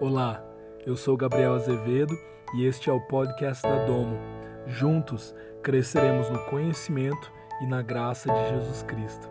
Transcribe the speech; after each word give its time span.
Olá, 0.00 0.40
eu 0.86 0.96
sou 0.96 1.16
Gabriel 1.16 1.54
Azevedo 1.54 2.16
e 2.54 2.64
este 2.64 2.88
é 2.88 2.92
o 2.92 3.00
podcast 3.00 3.64
da 3.64 3.84
Domo. 3.84 4.16
Juntos 4.64 5.34
cresceremos 5.60 6.30
no 6.30 6.38
conhecimento 6.44 7.32
e 7.60 7.66
na 7.66 7.82
graça 7.82 8.32
de 8.32 8.48
Jesus 8.48 8.84
Cristo. 8.84 9.28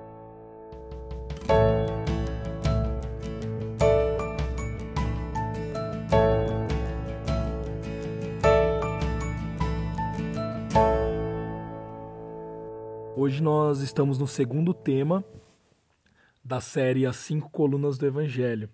Hoje 13.15 13.42
nós 13.42 13.79
estamos 13.79 14.20
no 14.20 14.28
segundo 14.28 14.74
tema 14.74 15.24
da 16.44 16.59
série 16.59 17.05
As 17.05 17.16
Cinco 17.16 17.49
Colunas 17.49 17.98
do 17.98 18.05
Evangelho. 18.05 18.70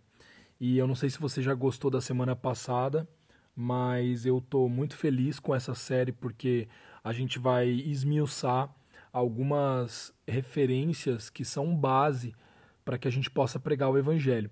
E 0.66 0.78
eu 0.78 0.88
não 0.88 0.96
sei 0.96 1.10
se 1.10 1.20
você 1.20 1.42
já 1.42 1.54
gostou 1.54 1.92
da 1.92 2.00
semana 2.00 2.38
passada, 2.38 3.06
mas 3.54 4.26
eu 4.26 4.38
estou 4.38 4.70
muito 4.70 4.96
feliz 4.96 5.38
com 5.38 5.54
essa 5.54 5.76
série 5.76 6.14
porque 6.14 6.70
a 7.04 7.12
gente 7.12 7.38
vai 7.38 7.68
esmiuçar 7.68 8.74
algumas 9.12 10.14
referências 10.26 11.30
que 11.30 11.44
são 11.44 11.76
base 11.76 12.34
para 12.86 12.98
que 12.98 13.10
a 13.10 13.12
gente 13.12 13.30
possa 13.30 13.60
pregar 13.60 13.90
o 13.90 13.98
Evangelho. 13.98 14.50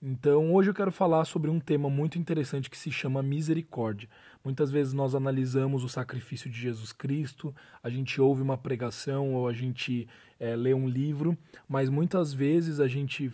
Então, 0.00 0.54
hoje 0.54 0.70
eu 0.70 0.74
quero 0.74 0.90
falar 0.90 1.26
sobre 1.26 1.50
um 1.50 1.60
tema 1.60 1.90
muito 1.90 2.18
interessante 2.18 2.70
que 2.70 2.78
se 2.78 2.90
chama 2.90 3.22
misericórdia. 3.22 4.08
Muitas 4.42 4.70
vezes 4.70 4.94
nós 4.94 5.14
analisamos 5.14 5.84
o 5.84 5.90
sacrifício 5.90 6.48
de 6.48 6.58
Jesus 6.58 6.90
Cristo, 6.90 7.54
a 7.82 7.90
gente 7.90 8.18
ouve 8.18 8.40
uma 8.40 8.56
pregação 8.56 9.34
ou 9.34 9.46
a 9.46 9.52
gente 9.52 10.08
é, 10.40 10.56
lê 10.56 10.72
um 10.72 10.88
livro, 10.88 11.36
mas 11.68 11.90
muitas 11.90 12.32
vezes 12.32 12.80
a 12.80 12.88
gente 12.88 13.30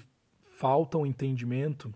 falta 0.60 0.98
um 0.98 1.06
entendimento 1.06 1.94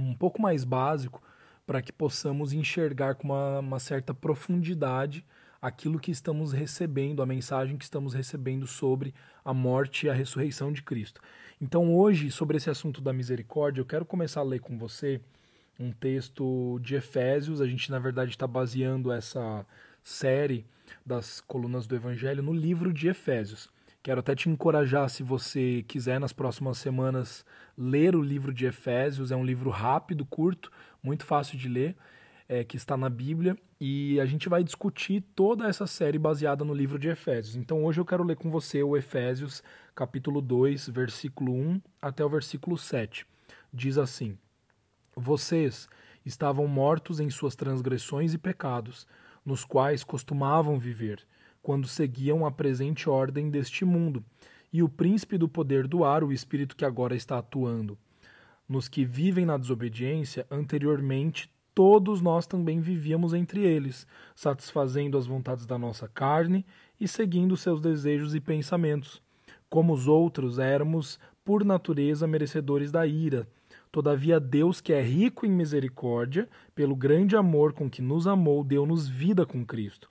um 0.00 0.14
pouco 0.14 0.40
mais 0.40 0.64
básico 0.64 1.22
para 1.66 1.82
que 1.82 1.92
possamos 1.92 2.52
enxergar 2.52 3.14
com 3.14 3.28
uma, 3.28 3.60
uma, 3.60 3.78
certa 3.78 4.12
profundidade 4.12 5.24
aquilo 5.62 6.00
que 6.00 6.10
estamos 6.10 6.52
recebendo, 6.52 7.22
a 7.22 7.26
mensagem 7.26 7.76
que 7.76 7.84
estamos 7.84 8.14
recebendo 8.14 8.66
sobre 8.66 9.14
a 9.44 9.52
morte 9.52 10.06
e 10.06 10.10
a 10.10 10.14
ressurreição 10.14 10.72
de 10.72 10.82
Cristo. 10.82 11.20
Então, 11.60 11.94
hoje, 11.94 12.30
sobre 12.30 12.56
esse 12.56 12.70
assunto 12.70 13.00
da 13.00 13.12
misericórdia, 13.12 13.80
eu 13.80 13.86
quero 13.86 14.06
começar 14.06 14.40
a 14.40 14.44
ler 14.44 14.60
com 14.60 14.78
você 14.78 15.20
um 15.78 15.92
texto 15.92 16.78
de 16.82 16.94
Efésios. 16.94 17.60
A 17.60 17.66
gente, 17.66 17.90
na 17.90 17.98
verdade, 17.98 18.30
está 18.30 18.46
baseando 18.46 19.12
essa 19.12 19.66
série 20.02 20.66
das 21.04 21.40
colunas 21.40 21.86
do 21.86 21.94
Evangelho 21.94 22.42
no 22.42 22.52
livro 22.52 22.92
de 22.92 23.08
Efésios. 23.08 23.68
Quero 24.02 24.20
até 24.20 24.34
te 24.34 24.48
encorajar, 24.48 25.10
se 25.10 25.22
você 25.22 25.84
quiser, 25.86 26.18
nas 26.18 26.32
próximas 26.32 26.78
semanas, 26.78 27.44
ler 27.76 28.16
o 28.16 28.22
livro 28.22 28.52
de 28.52 28.64
Efésios. 28.64 29.30
É 29.30 29.36
um 29.36 29.44
livro 29.44 29.68
rápido, 29.68 30.24
curto, 30.24 30.72
muito 31.02 31.26
fácil 31.26 31.58
de 31.58 31.68
ler, 31.68 31.94
é, 32.48 32.64
que 32.64 32.78
está 32.78 32.96
na 32.96 33.10
Bíblia. 33.10 33.58
E 33.78 34.18
a 34.18 34.24
gente 34.24 34.48
vai 34.48 34.64
discutir 34.64 35.20
toda 35.36 35.68
essa 35.68 35.86
série 35.86 36.18
baseada 36.18 36.64
no 36.64 36.72
livro 36.72 36.98
de 36.98 37.08
Efésios. 37.08 37.56
Então 37.56 37.84
hoje 37.84 38.00
eu 38.00 38.04
quero 38.06 38.24
ler 38.24 38.36
com 38.36 38.50
você 38.50 38.82
o 38.82 38.96
Efésios, 38.96 39.62
capítulo 39.94 40.40
2, 40.40 40.88
versículo 40.88 41.52
1 41.52 41.82
até 42.00 42.24
o 42.24 42.28
versículo 42.30 42.78
7. 42.78 43.26
Diz 43.70 43.98
assim: 43.98 44.38
Vocês 45.14 45.90
estavam 46.24 46.66
mortos 46.66 47.20
em 47.20 47.28
suas 47.28 47.54
transgressões 47.54 48.32
e 48.32 48.38
pecados, 48.38 49.06
nos 49.44 49.62
quais 49.62 50.02
costumavam 50.02 50.78
viver 50.78 51.22
quando 51.62 51.86
seguiam 51.86 52.46
a 52.46 52.50
presente 52.50 53.08
ordem 53.08 53.50
deste 53.50 53.84
mundo, 53.84 54.24
e 54.72 54.82
o 54.82 54.88
príncipe 54.88 55.36
do 55.36 55.48
poder 55.48 55.86
do 55.86 56.04
ar, 56.04 56.22
o 56.22 56.32
espírito 56.32 56.76
que 56.76 56.84
agora 56.84 57.14
está 57.14 57.38
atuando. 57.38 57.98
Nos 58.68 58.88
que 58.88 59.04
vivem 59.04 59.44
na 59.44 59.56
desobediência, 59.56 60.46
anteriormente 60.50 61.50
todos 61.74 62.20
nós 62.20 62.46
também 62.46 62.80
vivíamos 62.80 63.32
entre 63.34 63.62
eles, 63.62 64.06
satisfazendo 64.34 65.16
as 65.18 65.26
vontades 65.26 65.66
da 65.66 65.78
nossa 65.78 66.06
carne 66.08 66.64
e 67.00 67.08
seguindo 67.08 67.56
seus 67.56 67.80
desejos 67.80 68.34
e 68.34 68.40
pensamentos. 68.40 69.22
Como 69.68 69.92
os 69.92 70.06
outros, 70.06 70.58
éramos, 70.58 71.18
por 71.44 71.64
natureza, 71.64 72.26
merecedores 72.26 72.92
da 72.92 73.06
ira. 73.06 73.48
Todavia, 73.90 74.38
Deus, 74.38 74.80
que 74.80 74.92
é 74.92 75.00
rico 75.00 75.46
em 75.46 75.50
misericórdia, 75.50 76.48
pelo 76.74 76.94
grande 76.94 77.36
amor 77.36 77.72
com 77.72 77.88
que 77.88 78.02
nos 78.02 78.26
amou, 78.26 78.62
deu-nos 78.62 79.08
vida 79.08 79.44
com 79.44 79.64
Cristo 79.64 80.09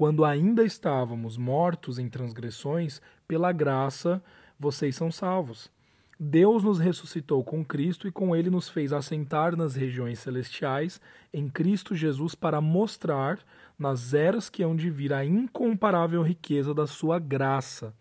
quando 0.00 0.24
ainda 0.24 0.64
estávamos 0.64 1.36
mortos 1.36 1.98
em 1.98 2.08
transgressões, 2.08 3.02
pela 3.28 3.52
graça 3.52 4.22
vocês 4.58 4.96
são 4.96 5.12
salvos. 5.12 5.70
Deus 6.18 6.64
nos 6.64 6.78
ressuscitou 6.78 7.44
com 7.44 7.62
Cristo 7.62 8.08
e 8.08 8.10
com 8.10 8.34
ele 8.34 8.48
nos 8.48 8.66
fez 8.66 8.94
assentar 8.94 9.54
nas 9.54 9.74
regiões 9.74 10.18
celestiais 10.18 11.02
em 11.34 11.50
Cristo 11.50 11.94
Jesus 11.94 12.34
para 12.34 12.62
mostrar 12.62 13.40
nas 13.78 14.14
eras 14.14 14.48
que 14.48 14.62
hão 14.62 14.74
de 14.74 14.88
vir 14.88 15.12
a 15.12 15.22
incomparável 15.22 16.22
riqueza 16.22 16.72
da 16.72 16.86
sua 16.86 17.18
graça, 17.18 17.92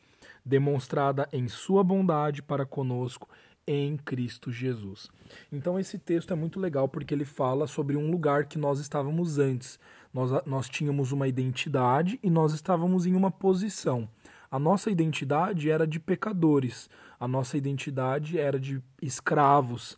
demonstrada 0.49 1.29
em 1.31 1.47
sua 1.47 1.83
bondade 1.83 2.41
para 2.41 2.65
conosco 2.65 3.29
em 3.67 3.95
Cristo 3.95 4.51
Jesus. 4.51 5.09
Então 5.51 5.79
esse 5.79 5.99
texto 5.99 6.33
é 6.33 6.35
muito 6.35 6.59
legal 6.59 6.89
porque 6.89 7.13
ele 7.13 7.25
fala 7.25 7.67
sobre 7.67 7.95
um 7.95 8.09
lugar 8.09 8.45
que 8.45 8.57
nós 8.57 8.79
estávamos 8.79 9.37
antes 9.37 9.79
nós, 10.13 10.31
nós 10.45 10.69
tínhamos 10.69 11.11
uma 11.11 11.27
identidade 11.27 12.19
e 12.23 12.29
nós 12.29 12.53
estávamos 12.53 13.05
em 13.05 13.15
uma 13.15 13.31
posição. 13.31 14.09
A 14.49 14.57
nossa 14.57 14.89
identidade 14.89 15.69
era 15.69 15.85
de 15.85 15.99
pecadores, 15.99 16.89
a 17.19 17.27
nossa 17.27 17.57
identidade 17.57 18.39
era 18.39 18.59
de 18.59 18.81
escravos, 19.01 19.97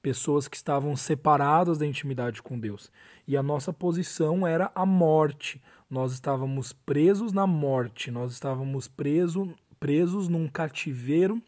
pessoas 0.00 0.48
que 0.48 0.56
estavam 0.56 0.96
separadas 0.96 1.78
da 1.78 1.86
intimidade 1.86 2.42
com 2.42 2.58
Deus. 2.58 2.90
E 3.26 3.36
a 3.36 3.42
nossa 3.42 3.72
posição 3.72 4.44
era 4.44 4.72
a 4.74 4.84
morte. 4.84 5.62
Nós 5.88 6.12
estávamos 6.12 6.72
presos 6.72 7.32
na 7.32 7.46
morte, 7.46 8.10
nós 8.10 8.32
estávamos 8.32 8.88
preso, 8.88 9.54
presos 9.82 10.28
num 10.28 10.46
cativeiro 10.46 11.42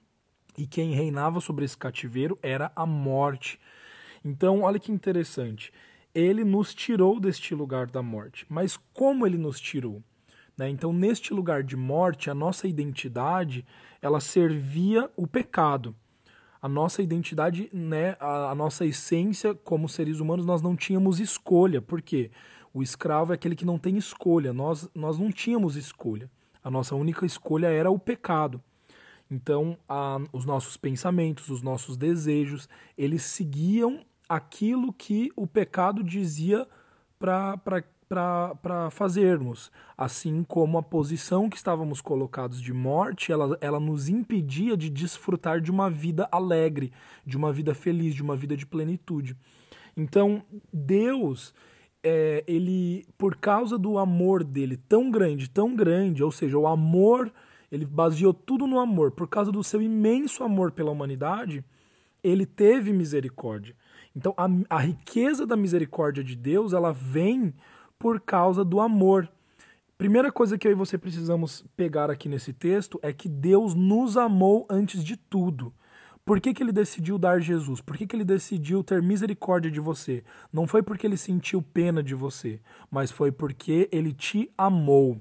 e 0.58 0.66
quem 0.66 0.92
reinava 0.92 1.40
sobre 1.40 1.64
esse 1.64 1.78
cativeiro 1.78 2.36
era 2.42 2.72
a 2.74 2.84
morte. 2.84 3.60
Então, 4.24 4.62
olha 4.62 4.80
que 4.80 4.90
interessante 4.90 5.72
ele 6.12 6.44
nos 6.44 6.74
tirou 6.74 7.20
deste 7.20 7.54
lugar 7.54 7.86
da 7.86 8.02
morte. 8.02 8.44
Mas 8.48 8.76
como 8.92 9.24
ele 9.24 9.38
nos 9.38 9.60
tirou? 9.60 10.02
Né? 10.58 10.68
Então, 10.68 10.92
neste 10.92 11.32
lugar 11.32 11.62
de 11.62 11.76
morte, 11.76 12.28
a 12.28 12.34
nossa 12.34 12.66
identidade 12.66 13.64
ela 14.02 14.18
servia 14.18 15.08
o 15.16 15.28
pecado. 15.28 15.94
A 16.60 16.68
nossa 16.68 17.02
identidade, 17.02 17.70
né, 17.72 18.16
a, 18.18 18.50
a 18.50 18.54
nossa 18.54 18.84
essência 18.84 19.54
como 19.54 19.88
seres 19.88 20.18
humanos, 20.18 20.44
nós 20.44 20.60
não 20.60 20.74
tínhamos 20.74 21.20
escolha. 21.20 21.80
Por 21.80 22.02
quê? 22.02 22.32
O 22.72 22.82
escravo 22.82 23.32
é 23.32 23.36
aquele 23.36 23.54
que 23.54 23.64
não 23.64 23.78
tem 23.78 23.96
escolha. 23.96 24.52
Nós, 24.52 24.88
nós 24.92 25.18
não 25.18 25.30
tínhamos 25.30 25.76
escolha. 25.76 26.28
A 26.64 26.70
nossa 26.70 26.94
única 26.94 27.26
escolha 27.26 27.66
era 27.66 27.90
o 27.90 27.98
pecado. 27.98 28.60
Então, 29.30 29.76
a, 29.86 30.18
os 30.32 30.46
nossos 30.46 30.76
pensamentos, 30.78 31.50
os 31.50 31.60
nossos 31.60 31.96
desejos, 31.96 32.68
eles 32.96 33.22
seguiam 33.22 34.00
aquilo 34.28 34.92
que 34.92 35.30
o 35.36 35.46
pecado 35.46 36.02
dizia 36.02 36.66
para 37.18 38.90
fazermos. 38.90 39.70
Assim 39.96 40.42
como 40.42 40.78
a 40.78 40.82
posição 40.82 41.50
que 41.50 41.56
estávamos 41.56 42.00
colocados 42.00 42.60
de 42.60 42.72
morte, 42.72 43.30
ela, 43.30 43.58
ela 43.60 43.80
nos 43.80 44.08
impedia 44.08 44.76
de 44.76 44.88
desfrutar 44.88 45.60
de 45.60 45.70
uma 45.70 45.90
vida 45.90 46.28
alegre, 46.32 46.92
de 47.26 47.36
uma 47.36 47.52
vida 47.52 47.74
feliz, 47.74 48.14
de 48.14 48.22
uma 48.22 48.36
vida 48.36 48.56
de 48.56 48.64
plenitude. 48.66 49.36
Então, 49.96 50.42
Deus, 50.72 51.54
é, 52.04 52.44
ele, 52.46 53.06
por 53.16 53.36
causa 53.36 53.78
do 53.78 53.98
amor 53.98 54.44
dele 54.44 54.76
tão 54.76 55.10
grande, 55.10 55.48
tão 55.48 55.74
grande, 55.74 56.22
ou 56.22 56.30
seja, 56.30 56.58
o 56.58 56.66
amor, 56.66 57.32
ele 57.72 57.86
baseou 57.86 58.34
tudo 58.34 58.66
no 58.66 58.78
amor, 58.78 59.12
por 59.12 59.26
causa 59.26 59.50
do 59.50 59.64
seu 59.64 59.80
imenso 59.80 60.44
amor 60.44 60.70
pela 60.70 60.90
humanidade, 60.90 61.64
ele 62.22 62.44
teve 62.44 62.92
misericórdia. 62.92 63.74
Então, 64.14 64.34
a, 64.36 64.46
a 64.68 64.78
riqueza 64.80 65.46
da 65.46 65.56
misericórdia 65.56 66.22
de 66.22 66.36
Deus, 66.36 66.74
ela 66.74 66.92
vem 66.92 67.54
por 67.98 68.20
causa 68.20 68.62
do 68.62 68.80
amor. 68.80 69.28
Primeira 69.96 70.30
coisa 70.30 70.58
que 70.58 70.68
eu 70.68 70.72
e 70.72 70.74
você 70.74 70.98
precisamos 70.98 71.64
pegar 71.74 72.10
aqui 72.10 72.28
nesse 72.28 72.52
texto 72.52 72.98
é 73.02 73.12
que 73.12 73.28
Deus 73.28 73.74
nos 73.74 74.16
amou 74.16 74.66
antes 74.68 75.02
de 75.02 75.16
tudo. 75.16 75.72
Por 76.24 76.40
que, 76.40 76.54
que 76.54 76.62
ele 76.62 76.72
decidiu 76.72 77.18
dar 77.18 77.38
Jesus? 77.38 77.82
Por 77.82 77.98
que, 77.98 78.06
que 78.06 78.16
ele 78.16 78.24
decidiu 78.24 78.82
ter 78.82 79.02
misericórdia 79.02 79.70
de 79.70 79.78
você? 79.78 80.24
Não 80.50 80.66
foi 80.66 80.82
porque 80.82 81.06
ele 81.06 81.18
sentiu 81.18 81.60
pena 81.60 82.02
de 82.02 82.14
você, 82.14 82.60
mas 82.90 83.10
foi 83.12 83.30
porque 83.30 83.90
ele 83.92 84.12
te 84.12 84.50
amou. 84.56 85.20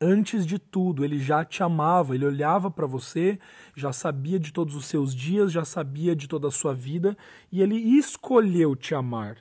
Antes 0.00 0.46
de 0.46 0.56
tudo, 0.58 1.04
ele 1.04 1.18
já 1.18 1.44
te 1.44 1.64
amava, 1.64 2.14
ele 2.14 2.24
olhava 2.24 2.70
para 2.70 2.86
você, 2.86 3.40
já 3.76 3.92
sabia 3.92 4.38
de 4.38 4.52
todos 4.52 4.76
os 4.76 4.86
seus 4.86 5.14
dias, 5.14 5.50
já 5.50 5.64
sabia 5.64 6.14
de 6.14 6.28
toda 6.28 6.46
a 6.46 6.52
sua 6.52 6.72
vida 6.72 7.16
e 7.50 7.60
ele 7.60 7.74
escolheu 7.76 8.76
te 8.76 8.94
amar. 8.94 9.38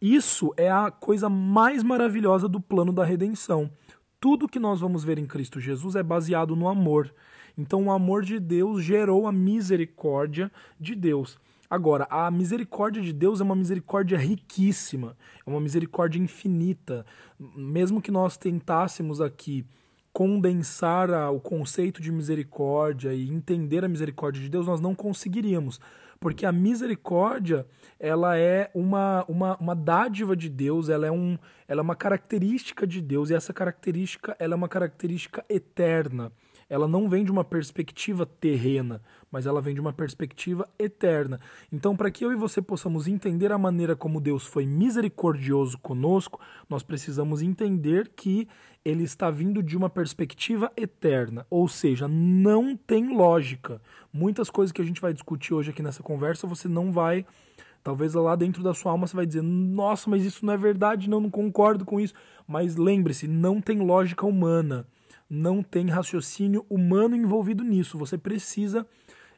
Isso 0.00 0.52
é 0.56 0.68
a 0.68 0.90
coisa 0.90 1.30
mais 1.30 1.84
maravilhosa 1.84 2.48
do 2.48 2.60
plano 2.60 2.92
da 2.92 3.04
redenção. 3.04 3.70
Tudo 4.20 4.48
que 4.48 4.58
nós 4.58 4.80
vamos 4.80 5.04
ver 5.04 5.18
em 5.18 5.26
Cristo 5.26 5.60
Jesus 5.60 5.94
é 5.94 6.02
baseado 6.02 6.56
no 6.56 6.68
amor. 6.68 7.14
Então, 7.56 7.84
o 7.84 7.90
amor 7.90 8.22
de 8.22 8.38
Deus 8.38 8.82
gerou 8.82 9.26
a 9.26 9.32
misericórdia 9.32 10.50
de 10.78 10.94
Deus. 10.94 11.38
Agora, 11.68 12.06
a 12.10 12.30
misericórdia 12.30 13.02
de 13.02 13.12
Deus 13.12 13.40
é 13.40 13.44
uma 13.44 13.56
misericórdia 13.56 14.18
riquíssima, 14.18 15.16
é 15.46 15.48
uma 15.50 15.60
misericórdia 15.60 16.18
infinita. 16.18 17.06
Mesmo 17.38 18.02
que 18.02 18.10
nós 18.10 18.36
tentássemos 18.36 19.20
aqui 19.20 19.64
condensar 20.12 21.10
o 21.32 21.40
conceito 21.40 22.02
de 22.02 22.12
misericórdia 22.12 23.14
e 23.14 23.30
entender 23.30 23.84
a 23.84 23.88
misericórdia 23.88 24.42
de 24.42 24.50
Deus, 24.50 24.66
nós 24.66 24.80
não 24.80 24.94
conseguiríamos 24.94 25.80
porque 26.22 26.46
a 26.46 26.52
misericórdia 26.52 27.66
ela 27.98 28.38
é 28.38 28.70
uma, 28.72 29.24
uma, 29.26 29.56
uma 29.56 29.74
dádiva 29.74 30.36
de 30.36 30.48
Deus, 30.48 30.88
ela 30.88 31.04
é, 31.04 31.10
um, 31.10 31.36
ela 31.66 31.80
é 31.80 31.82
uma 31.82 31.96
característica 31.96 32.86
de 32.86 33.02
Deus, 33.02 33.28
e 33.28 33.34
essa 33.34 33.52
característica 33.52 34.36
ela 34.38 34.54
é 34.54 34.56
uma 34.56 34.68
característica 34.68 35.44
eterna. 35.48 36.30
Ela 36.72 36.88
não 36.88 37.06
vem 37.06 37.22
de 37.22 37.30
uma 37.30 37.44
perspectiva 37.44 38.24
terrena, 38.24 39.02
mas 39.30 39.44
ela 39.44 39.60
vem 39.60 39.74
de 39.74 39.80
uma 39.82 39.92
perspectiva 39.92 40.66
eterna. 40.78 41.38
Então, 41.70 41.94
para 41.94 42.10
que 42.10 42.24
eu 42.24 42.32
e 42.32 42.34
você 42.34 42.62
possamos 42.62 43.06
entender 43.06 43.52
a 43.52 43.58
maneira 43.58 43.94
como 43.94 44.22
Deus 44.22 44.46
foi 44.46 44.64
misericordioso 44.64 45.76
conosco, 45.76 46.40
nós 46.70 46.82
precisamos 46.82 47.42
entender 47.42 48.10
que 48.16 48.48
ele 48.82 49.02
está 49.02 49.30
vindo 49.30 49.62
de 49.62 49.76
uma 49.76 49.90
perspectiva 49.90 50.72
eterna, 50.74 51.46
ou 51.50 51.68
seja, 51.68 52.08
não 52.08 52.74
tem 52.74 53.14
lógica. 53.14 53.78
Muitas 54.10 54.48
coisas 54.48 54.72
que 54.72 54.80
a 54.80 54.84
gente 54.84 54.98
vai 54.98 55.12
discutir 55.12 55.52
hoje 55.52 55.72
aqui 55.72 55.82
nessa 55.82 56.02
conversa, 56.02 56.46
você 56.46 56.68
não 56.68 56.90
vai 56.90 57.26
Talvez 57.84 58.14
lá 58.14 58.36
dentro 58.36 58.62
da 58.62 58.72
sua 58.72 58.92
alma 58.92 59.08
você 59.08 59.16
vai 59.16 59.26
dizer: 59.26 59.42
"Nossa, 59.42 60.08
mas 60.08 60.24
isso 60.24 60.46
não 60.46 60.54
é 60.54 60.56
verdade, 60.56 61.10
não, 61.10 61.20
não 61.20 61.28
concordo 61.28 61.84
com 61.84 61.98
isso". 61.98 62.14
Mas 62.46 62.76
lembre-se, 62.76 63.26
não 63.26 63.60
tem 63.60 63.80
lógica 63.80 64.24
humana, 64.24 64.86
não 65.34 65.62
tem 65.62 65.88
raciocínio 65.88 66.66
humano 66.68 67.16
envolvido 67.16 67.64
nisso. 67.64 67.96
Você 67.96 68.18
precisa 68.18 68.86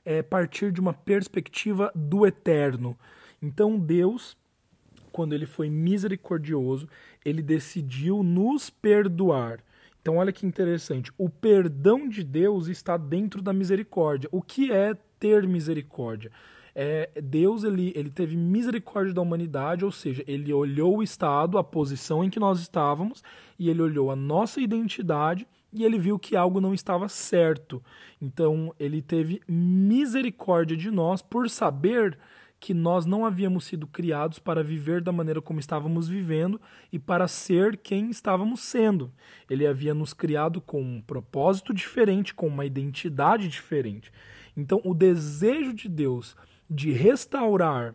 é, 0.04 0.22
partir 0.22 0.72
de 0.72 0.80
uma 0.80 0.92
perspectiva 0.92 1.92
do 1.94 2.26
eterno. 2.26 2.98
Então 3.40 3.78
Deus, 3.78 4.36
quando 5.12 5.34
ele 5.34 5.46
foi 5.46 5.70
misericordioso, 5.70 6.88
ele 7.24 7.40
decidiu 7.40 8.24
nos 8.24 8.70
perdoar. 8.70 9.60
Então, 10.02 10.16
olha 10.16 10.32
que 10.32 10.44
interessante. 10.44 11.10
O 11.16 11.30
perdão 11.30 12.06
de 12.08 12.22
Deus 12.22 12.66
está 12.66 12.96
dentro 12.98 13.40
da 13.40 13.54
misericórdia. 13.54 14.28
O 14.30 14.42
que 14.42 14.70
é 14.70 14.94
ter 15.18 15.46
misericórdia? 15.48 16.30
É, 16.74 17.08
Deus 17.22 17.62
ele, 17.62 17.92
ele 17.94 18.10
teve 18.10 18.36
misericórdia 18.36 19.14
da 19.14 19.22
humanidade, 19.22 19.84
ou 19.84 19.92
seja, 19.92 20.24
ele 20.26 20.52
olhou 20.52 20.98
o 20.98 21.02
estado, 21.02 21.56
a 21.56 21.64
posição 21.64 22.22
em 22.22 22.28
que 22.28 22.40
nós 22.40 22.60
estávamos, 22.60 23.22
e 23.58 23.70
ele 23.70 23.80
olhou 23.80 24.10
a 24.10 24.16
nossa 24.16 24.60
identidade 24.60 25.46
e 25.74 25.84
ele 25.84 25.98
viu 25.98 26.18
que 26.18 26.36
algo 26.36 26.60
não 26.60 26.72
estava 26.72 27.08
certo. 27.08 27.82
Então, 28.22 28.72
ele 28.78 29.02
teve 29.02 29.40
misericórdia 29.48 30.76
de 30.76 30.90
nós 30.90 31.20
por 31.20 31.50
saber 31.50 32.16
que 32.60 32.72
nós 32.72 33.04
não 33.04 33.26
havíamos 33.26 33.64
sido 33.64 33.86
criados 33.86 34.38
para 34.38 34.62
viver 34.62 35.02
da 35.02 35.12
maneira 35.12 35.42
como 35.42 35.60
estávamos 35.60 36.08
vivendo 36.08 36.58
e 36.90 36.98
para 36.98 37.28
ser 37.28 37.76
quem 37.76 38.08
estávamos 38.08 38.60
sendo. 38.60 39.12
Ele 39.50 39.66
havia 39.66 39.92
nos 39.92 40.14
criado 40.14 40.60
com 40.60 40.80
um 40.80 41.02
propósito 41.02 41.74
diferente, 41.74 42.32
com 42.32 42.46
uma 42.46 42.64
identidade 42.64 43.48
diferente. 43.48 44.10
Então, 44.56 44.80
o 44.84 44.94
desejo 44.94 45.74
de 45.74 45.88
Deus 45.88 46.36
de 46.70 46.92
restaurar 46.92 47.94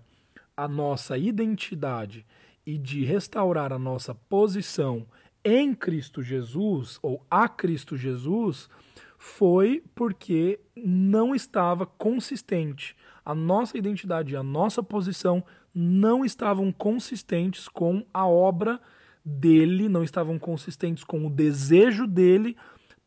a 0.56 0.68
nossa 0.68 1.18
identidade 1.18 2.26
e 2.66 2.78
de 2.78 3.04
restaurar 3.06 3.72
a 3.72 3.80
nossa 3.80 4.14
posição 4.14 5.08
em 5.44 5.74
Cristo 5.74 6.22
Jesus 6.22 7.00
ou 7.02 7.26
a 7.30 7.48
Cristo 7.48 7.96
Jesus 7.96 8.70
foi 9.18 9.84
porque 9.94 10.60
não 10.76 11.36
estava 11.36 11.86
consistente 11.86 12.96
a 13.30 13.36
nossa 13.36 13.78
identidade 13.78 14.34
e 14.34 14.36
a 14.36 14.42
nossa 14.42 14.82
posição 14.82 15.44
não 15.74 16.26
estavam 16.26 16.72
consistentes 16.72 17.68
com 17.68 18.04
a 18.12 18.26
obra 18.26 18.82
dele, 19.24 19.88
não 19.88 20.04
estavam 20.04 20.40
consistentes 20.40 21.04
com 21.04 21.28
o 21.28 21.30
desejo 21.30 22.08
dele 22.08 22.58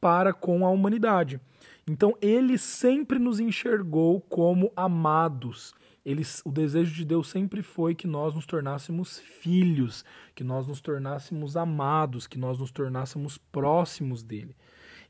para 0.01 0.33
com 0.33 0.65
a 0.65 0.71
humanidade. 0.71 1.41
Então 1.89 2.17
ele 2.21 2.57
sempre 2.57 3.19
nos 3.19 3.41
enxergou 3.41 4.21
como 4.21 4.73
amados. 4.77 5.75
Ele, 6.05 6.23
o 6.45 6.51
desejo 6.51 6.93
de 6.95 7.05
Deus 7.05 7.29
sempre 7.29 7.63
foi 7.63 7.95
que 7.95 8.07
nós 8.07 8.35
nos 8.35 8.45
tornássemos 8.45 9.19
filhos, 9.19 10.05
que 10.35 10.43
nós 10.43 10.67
nos 10.67 10.81
tornássemos 10.81 11.57
amados, 11.57 12.27
que 12.27 12.39
nós 12.39 12.59
nos 12.59 12.73
tornássemos 12.73 13.39
próximos 13.39 14.23
dele. 14.23 14.57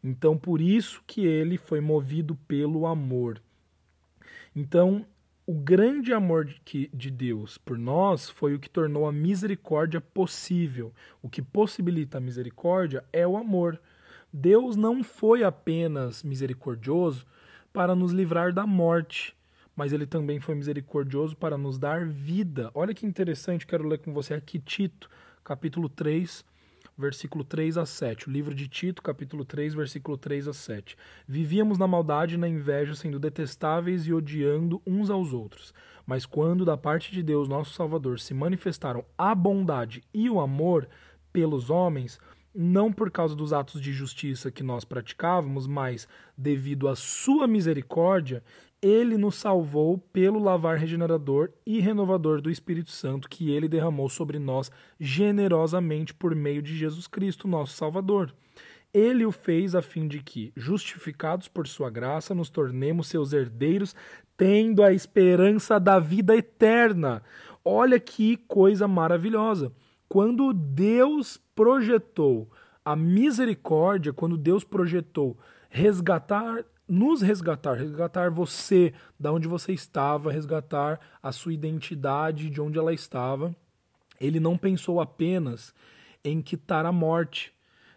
Então 0.05 0.37
por 0.37 0.61
isso 0.61 1.03
que 1.07 1.25
ele 1.25 1.57
foi 1.57 1.81
movido 1.81 2.35
pelo 2.47 2.87
amor. 2.87 3.41
Então, 4.55 5.07
o 5.47 5.55
grande 5.55 6.13
amor 6.13 6.45
de, 6.45 6.91
de 6.93 7.11
Deus 7.11 7.59
por 7.59 7.79
nós 7.79 8.29
foi 8.29 8.55
o 8.55 8.61
que 8.61 8.69
tornou 8.69 9.07
a 9.07 9.13
misericórdia 9.13 10.01
possível. 10.01 10.93
O 11.23 11.29
que 11.29 11.43
possibilita 11.43 12.19
a 12.19 12.21
misericórdia 12.21 13.05
é 13.13 13.27
o 13.27 13.37
amor. 13.37 13.81
Deus 14.33 14.77
não 14.77 15.03
foi 15.03 15.43
apenas 15.43 16.23
misericordioso 16.23 17.27
para 17.73 17.95
nos 17.95 18.13
livrar 18.13 18.53
da 18.53 18.67
morte, 18.67 19.35
mas 19.83 19.93
ele 19.93 20.07
também 20.07 20.39
foi 20.39 20.55
misericordioso 20.55 21.37
para 21.37 21.59
nos 21.59 21.77
dar 21.77 22.07
vida. 22.07 22.71
Olha 22.73 22.95
que 22.95 23.05
interessante, 23.05 23.67
quero 23.67 23.85
ler 23.85 23.99
com 23.99 24.13
você 24.13 24.33
aqui 24.33 24.61
Tito, 24.61 25.11
capítulo 25.43 25.89
3, 25.89 26.45
versículo 26.97 27.43
3 27.43 27.77
a 27.79 27.85
7. 27.85 28.29
O 28.29 28.31
livro 28.31 28.55
de 28.55 28.69
Tito, 28.69 29.03
capítulo 29.03 29.45
3, 29.45 29.75
versículo 29.75 30.17
3 30.17 30.47
a 30.47 30.53
7. 30.53 30.97
Vivíamos 31.27 31.79
na 31.79 31.89
maldade 31.89 32.37
e 32.37 32.39
na 32.39 32.47
inveja, 32.47 32.95
sendo 32.95 33.19
detestáveis 33.19 34.07
e 34.07 34.13
odiando 34.13 34.81
uns 34.87 35.11
aos 35.11 35.33
outros. 35.33 35.75
Mas 36.07 36.25
quando 36.25 36.65
da 36.65 36.77
parte 36.77 37.11
de 37.11 37.21
Deus, 37.21 37.49
nosso 37.49 37.75
Salvador, 37.75 38.21
se 38.21 38.33
manifestaram 38.33 39.05
a 39.19 39.35
bondade 39.35 40.05
e 40.15 40.31
o 40.31 40.39
amor 40.39 40.89
pelos 41.33 41.71
homens, 41.71 42.21
não 42.55 42.93
por 42.93 43.11
causa 43.11 43.35
dos 43.35 43.53
atos 43.53 43.81
de 43.81 43.93
justiça 43.93 44.51
que 44.51 44.63
nós 44.63 44.85
praticávamos, 44.85 45.67
mas 45.67 46.07
devido 46.37 46.89
à 46.89 46.95
sua 46.95 47.47
misericórdia, 47.47 48.43
ele 48.81 49.17
nos 49.17 49.37
salvou 49.37 49.97
pelo 49.97 50.39
lavar 50.39 50.77
regenerador 50.77 51.51
e 51.65 51.79
renovador 51.79 52.41
do 52.41 52.51
Espírito 52.51 52.91
Santo 52.91 53.29
que 53.29 53.51
ele 53.51 53.69
derramou 53.69 54.09
sobre 54.09 54.39
nós 54.39 54.71
generosamente 54.99 56.13
por 56.13 56.35
meio 56.35 56.61
de 56.61 56.77
Jesus 56.77 57.07
Cristo, 57.07 57.47
nosso 57.47 57.75
Salvador. 57.77 58.35
Ele 58.93 59.25
o 59.25 59.33
fez 59.33 59.75
a 59.75 59.81
fim 59.81 60.07
de 60.07 60.23
que, 60.23 60.53
justificados 60.55 61.49
por 61.49 61.67
sua 61.67 61.89
graça, 61.89 62.35
nos 62.35 62.51
tornemos 62.51 63.07
seus 63.07 63.33
herdeiros, 63.33 63.95
tendo 64.37 64.83
a 64.83 64.93
esperança 64.93 65.81
da 65.81 65.99
vida 65.99 66.37
eterna. 66.37 67.23
Olha 67.65 67.99
que 67.99 68.37
coisa 68.37 68.87
maravilhosa. 68.87 69.73
Quando 70.13 70.53
Deus 70.53 71.41
projetou 71.55 72.51
a 72.85 72.95
misericórdia, 72.95 74.13
quando 74.13 74.37
Deus 74.37 74.63
projetou 74.63 75.39
resgatar 75.71 76.67
nos 76.87 77.23
resgatar, 77.23 77.79
resgatar 77.79 78.31
você 78.31 78.93
da 79.19 79.33
onde 79.33 79.49
você 79.49 79.73
estava, 79.73 80.31
resgatar 80.31 81.01
a 81.23 81.33
sua 81.33 81.55
identidade 81.55 82.51
de 82.51 82.61
onde 82.61 82.79
ela 82.79 82.93
estava. 82.93 83.57
Ele 84.21 84.39
não 84.39 84.59
pensou 84.59 85.01
apenas 85.01 85.75
em 86.23 86.43
quitar 86.43 86.85
a 86.85 86.93
morte. 86.93 87.51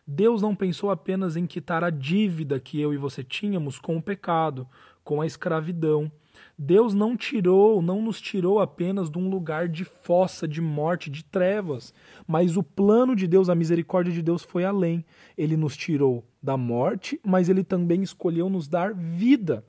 Deus 0.07 0.41
não 0.41 0.55
pensou 0.55 0.91
apenas 0.91 1.36
em 1.36 1.45
quitar 1.45 1.84
a 1.84 1.89
dívida 1.89 2.62
que 2.62 2.79
eu 2.79 2.93
e 2.93 2.98
você 2.98 3.25
tínhamos 3.25 3.77
com 3.77 3.98
o 3.98 4.01
pecado, 4.01 4.65
com 5.03 5.19
a 5.19 5.27
escravidão. 5.27 6.10
Deus 6.57 6.93
não 6.93 7.17
tirou, 7.17 7.81
não 7.81 8.01
nos 8.01 8.21
tirou 8.21 8.59
apenas 8.59 9.09
de 9.09 9.17
um 9.17 9.29
lugar 9.29 9.67
de 9.67 9.83
fossa, 9.83 10.47
de 10.47 10.62
morte, 10.62 11.09
de 11.09 11.24
trevas, 11.24 11.93
mas 12.25 12.55
o 12.55 12.63
plano 12.63 13.15
de 13.15 13.27
Deus, 13.27 13.50
a 13.50 13.55
misericórdia 13.55 14.13
de 14.13 14.21
Deus 14.21 14.41
foi 14.41 14.63
além. 14.63 15.05
Ele 15.38 15.57
nos 15.57 15.75
tirou 15.75 16.25
da 16.41 16.55
morte, 16.55 17.19
mas 17.25 17.50
ele 17.50 17.63
também 17.63 18.01
escolheu 18.01 18.50
nos 18.50 18.67
dar 18.67 18.93
vida. 18.93 19.65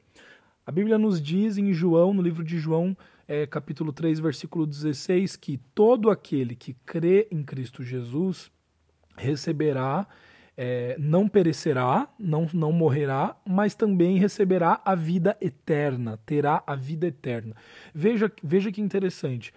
A 0.65 0.71
Bíblia 0.71 0.97
nos 0.97 1.21
diz 1.21 1.59
em 1.59 1.73
João, 1.73 2.15
no 2.15 2.23
livro 2.23 2.45
de 2.45 2.59
João, 2.59 2.97
é, 3.27 3.47
capítulo 3.47 3.93
3, 3.93 4.21
versículo 4.21 4.65
16, 4.65 5.35
que 5.35 5.59
todo 5.75 6.09
aquele 6.09 6.55
que 6.55 6.75
crê 6.85 7.27
em 7.33 7.43
Cristo 7.43 7.83
Jesus 7.83 8.51
receberá 9.17 10.07
é, 10.57 10.97
não 10.99 11.29
perecerá, 11.29 12.09
não, 12.19 12.49
não 12.53 12.73
morrerá, 12.73 13.37
mas 13.47 13.75
também 13.75 14.19
receberá 14.19 14.81
a 14.85 14.95
vida 14.95 15.37
eterna, 15.41 16.19
terá 16.25 16.63
a 16.67 16.75
vida 16.75 17.07
eterna. 17.07 17.55
Veja, 17.95 18.33
veja 18.43 18.73
que 18.73 18.81
interessante. 18.81 19.53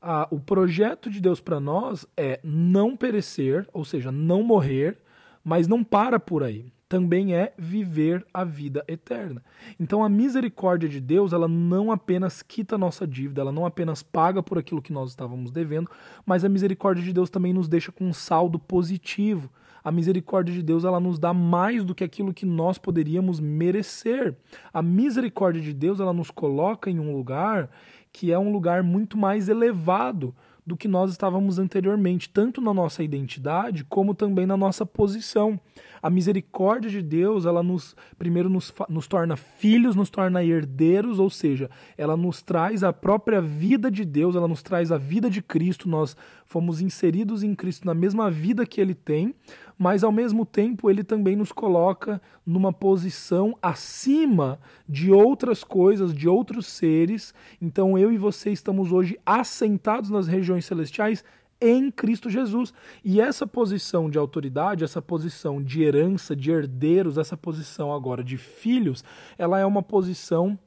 Ah, 0.00 0.28
o 0.30 0.38
projeto 0.38 1.10
de 1.10 1.20
Deus 1.20 1.40
para 1.40 1.58
nós 1.58 2.06
é 2.16 2.38
não 2.44 2.96
perecer, 2.96 3.68
ou 3.72 3.84
seja, 3.84 4.12
não 4.12 4.42
morrer, 4.42 4.98
mas 5.42 5.66
não 5.66 5.82
para 5.82 6.20
por 6.20 6.44
aí. 6.44 6.72
Também 6.88 7.34
é 7.34 7.52
viver 7.58 8.24
a 8.32 8.44
vida 8.44 8.84
eterna. 8.86 9.42
Então 9.80 10.04
a 10.04 10.08
misericórdia 10.08 10.88
de 10.88 11.00
Deus, 11.00 11.32
ela 11.32 11.48
não 11.48 11.90
apenas 11.90 12.42
quita 12.42 12.76
a 12.76 12.78
nossa 12.78 13.04
dívida, 13.04 13.40
ela 13.40 13.50
não 13.50 13.66
apenas 13.66 14.04
paga 14.04 14.40
por 14.40 14.56
aquilo 14.56 14.80
que 14.80 14.92
nós 14.92 15.10
estávamos 15.10 15.50
devendo, 15.50 15.90
mas 16.24 16.44
a 16.44 16.48
misericórdia 16.48 17.02
de 17.02 17.12
Deus 17.12 17.28
também 17.28 17.52
nos 17.52 17.68
deixa 17.68 17.90
com 17.90 18.04
um 18.04 18.12
saldo 18.12 18.60
positivo 18.60 19.50
a 19.86 19.92
misericórdia 19.92 20.52
de 20.52 20.64
Deus 20.64 20.82
ela 20.82 20.98
nos 20.98 21.16
dá 21.16 21.32
mais 21.32 21.84
do 21.84 21.94
que 21.94 22.02
aquilo 22.02 22.34
que 22.34 22.44
nós 22.44 22.76
poderíamos 22.76 23.38
merecer. 23.38 24.34
A 24.74 24.82
misericórdia 24.82 25.62
de 25.62 25.72
Deus 25.72 26.00
ela 26.00 26.12
nos 26.12 26.28
coloca 26.28 26.90
em 26.90 26.98
um 26.98 27.14
lugar 27.14 27.70
que 28.12 28.32
é 28.32 28.38
um 28.38 28.50
lugar 28.50 28.82
muito 28.82 29.16
mais 29.16 29.48
elevado 29.48 30.34
do 30.66 30.76
que 30.76 30.88
nós 30.88 31.12
estávamos 31.12 31.60
anteriormente, 31.60 32.28
tanto 32.28 32.60
na 32.60 32.74
nossa 32.74 33.00
identidade 33.04 33.84
como 33.84 34.12
também 34.12 34.44
na 34.44 34.56
nossa 34.56 34.84
posição. 34.84 35.60
A 36.02 36.10
misericórdia 36.10 36.90
de 36.90 37.00
Deus, 37.00 37.46
ela 37.46 37.62
nos 37.62 37.94
primeiro 38.18 38.50
nos, 38.50 38.74
nos 38.88 39.06
torna 39.06 39.36
filhos, 39.36 39.94
nos 39.94 40.10
torna 40.10 40.42
herdeiros, 40.42 41.20
ou 41.20 41.30
seja, 41.30 41.70
ela 41.96 42.16
nos 42.16 42.42
traz 42.42 42.82
a 42.82 42.92
própria 42.92 43.40
vida 43.40 43.90
de 43.90 44.04
Deus, 44.04 44.34
ela 44.34 44.48
nos 44.48 44.62
traz 44.62 44.90
a 44.90 44.98
vida 44.98 45.30
de 45.30 45.40
Cristo, 45.40 45.88
nós 45.88 46.16
fomos 46.44 46.80
inseridos 46.80 47.44
em 47.44 47.54
Cristo 47.54 47.86
na 47.86 47.94
mesma 47.94 48.28
vida 48.28 48.66
que 48.66 48.80
ele 48.80 48.94
tem, 48.94 49.34
mas 49.78 50.02
ao 50.02 50.12
mesmo 50.12 50.46
tempo 50.46 50.90
ele 50.90 51.04
também 51.04 51.36
nos 51.36 51.52
coloca 51.52 52.20
numa 52.44 52.72
posição 52.72 53.56
acima 53.60 54.58
de 54.88 55.10
outras 55.12 55.62
coisas, 55.62 56.14
de 56.14 56.28
outros 56.28 56.66
seres. 56.66 57.34
Então 57.60 57.98
eu 57.98 58.12
e 58.12 58.16
você 58.16 58.50
estamos 58.50 58.92
hoje 58.92 59.18
assentados 59.24 60.10
nas 60.10 60.26
regiões 60.26 60.64
celestiais 60.64 61.22
em 61.60 61.90
Cristo 61.90 62.30
Jesus. 62.30 62.72
E 63.04 63.20
essa 63.20 63.46
posição 63.46 64.08
de 64.08 64.18
autoridade, 64.18 64.84
essa 64.84 65.02
posição 65.02 65.62
de 65.62 65.82
herança, 65.82 66.34
de 66.34 66.50
herdeiros, 66.50 67.18
essa 67.18 67.36
posição 67.36 67.92
agora 67.92 68.22
de 68.22 68.36
filhos, 68.36 69.04
ela 69.38 69.58
é 69.58 69.66
uma 69.66 69.82
posição 69.82 70.58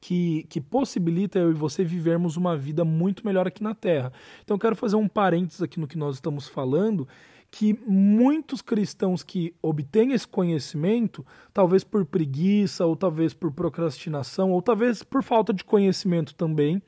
que, 0.00 0.46
que 0.48 0.60
possibilita 0.60 1.38
eu 1.38 1.50
e 1.50 1.54
você 1.54 1.84
vivermos 1.84 2.36
uma 2.36 2.56
vida 2.56 2.84
muito 2.84 3.24
melhor 3.24 3.46
aqui 3.46 3.62
na 3.62 3.74
Terra. 3.74 4.12
Então 4.42 4.54
eu 4.54 4.58
quero 4.58 4.74
fazer 4.74 4.96
um 4.96 5.06
parênteses 5.06 5.60
aqui 5.60 5.78
no 5.78 5.86
que 5.86 5.98
nós 5.98 6.16
estamos 6.16 6.48
falando 6.48 7.06
que 7.50 7.78
muitos 7.86 8.62
cristãos 8.62 9.22
que 9.22 9.54
obtêm 9.60 10.12
esse 10.12 10.26
conhecimento, 10.26 11.26
talvez 11.52 11.82
por 11.82 12.06
preguiça, 12.06 12.86
ou 12.86 12.94
talvez 12.94 13.34
por 13.34 13.52
procrastinação, 13.52 14.52
ou 14.52 14.62
talvez 14.62 15.02
por 15.02 15.22
falta 15.22 15.52
de 15.52 15.64
conhecimento 15.64 16.34
também, 16.34 16.80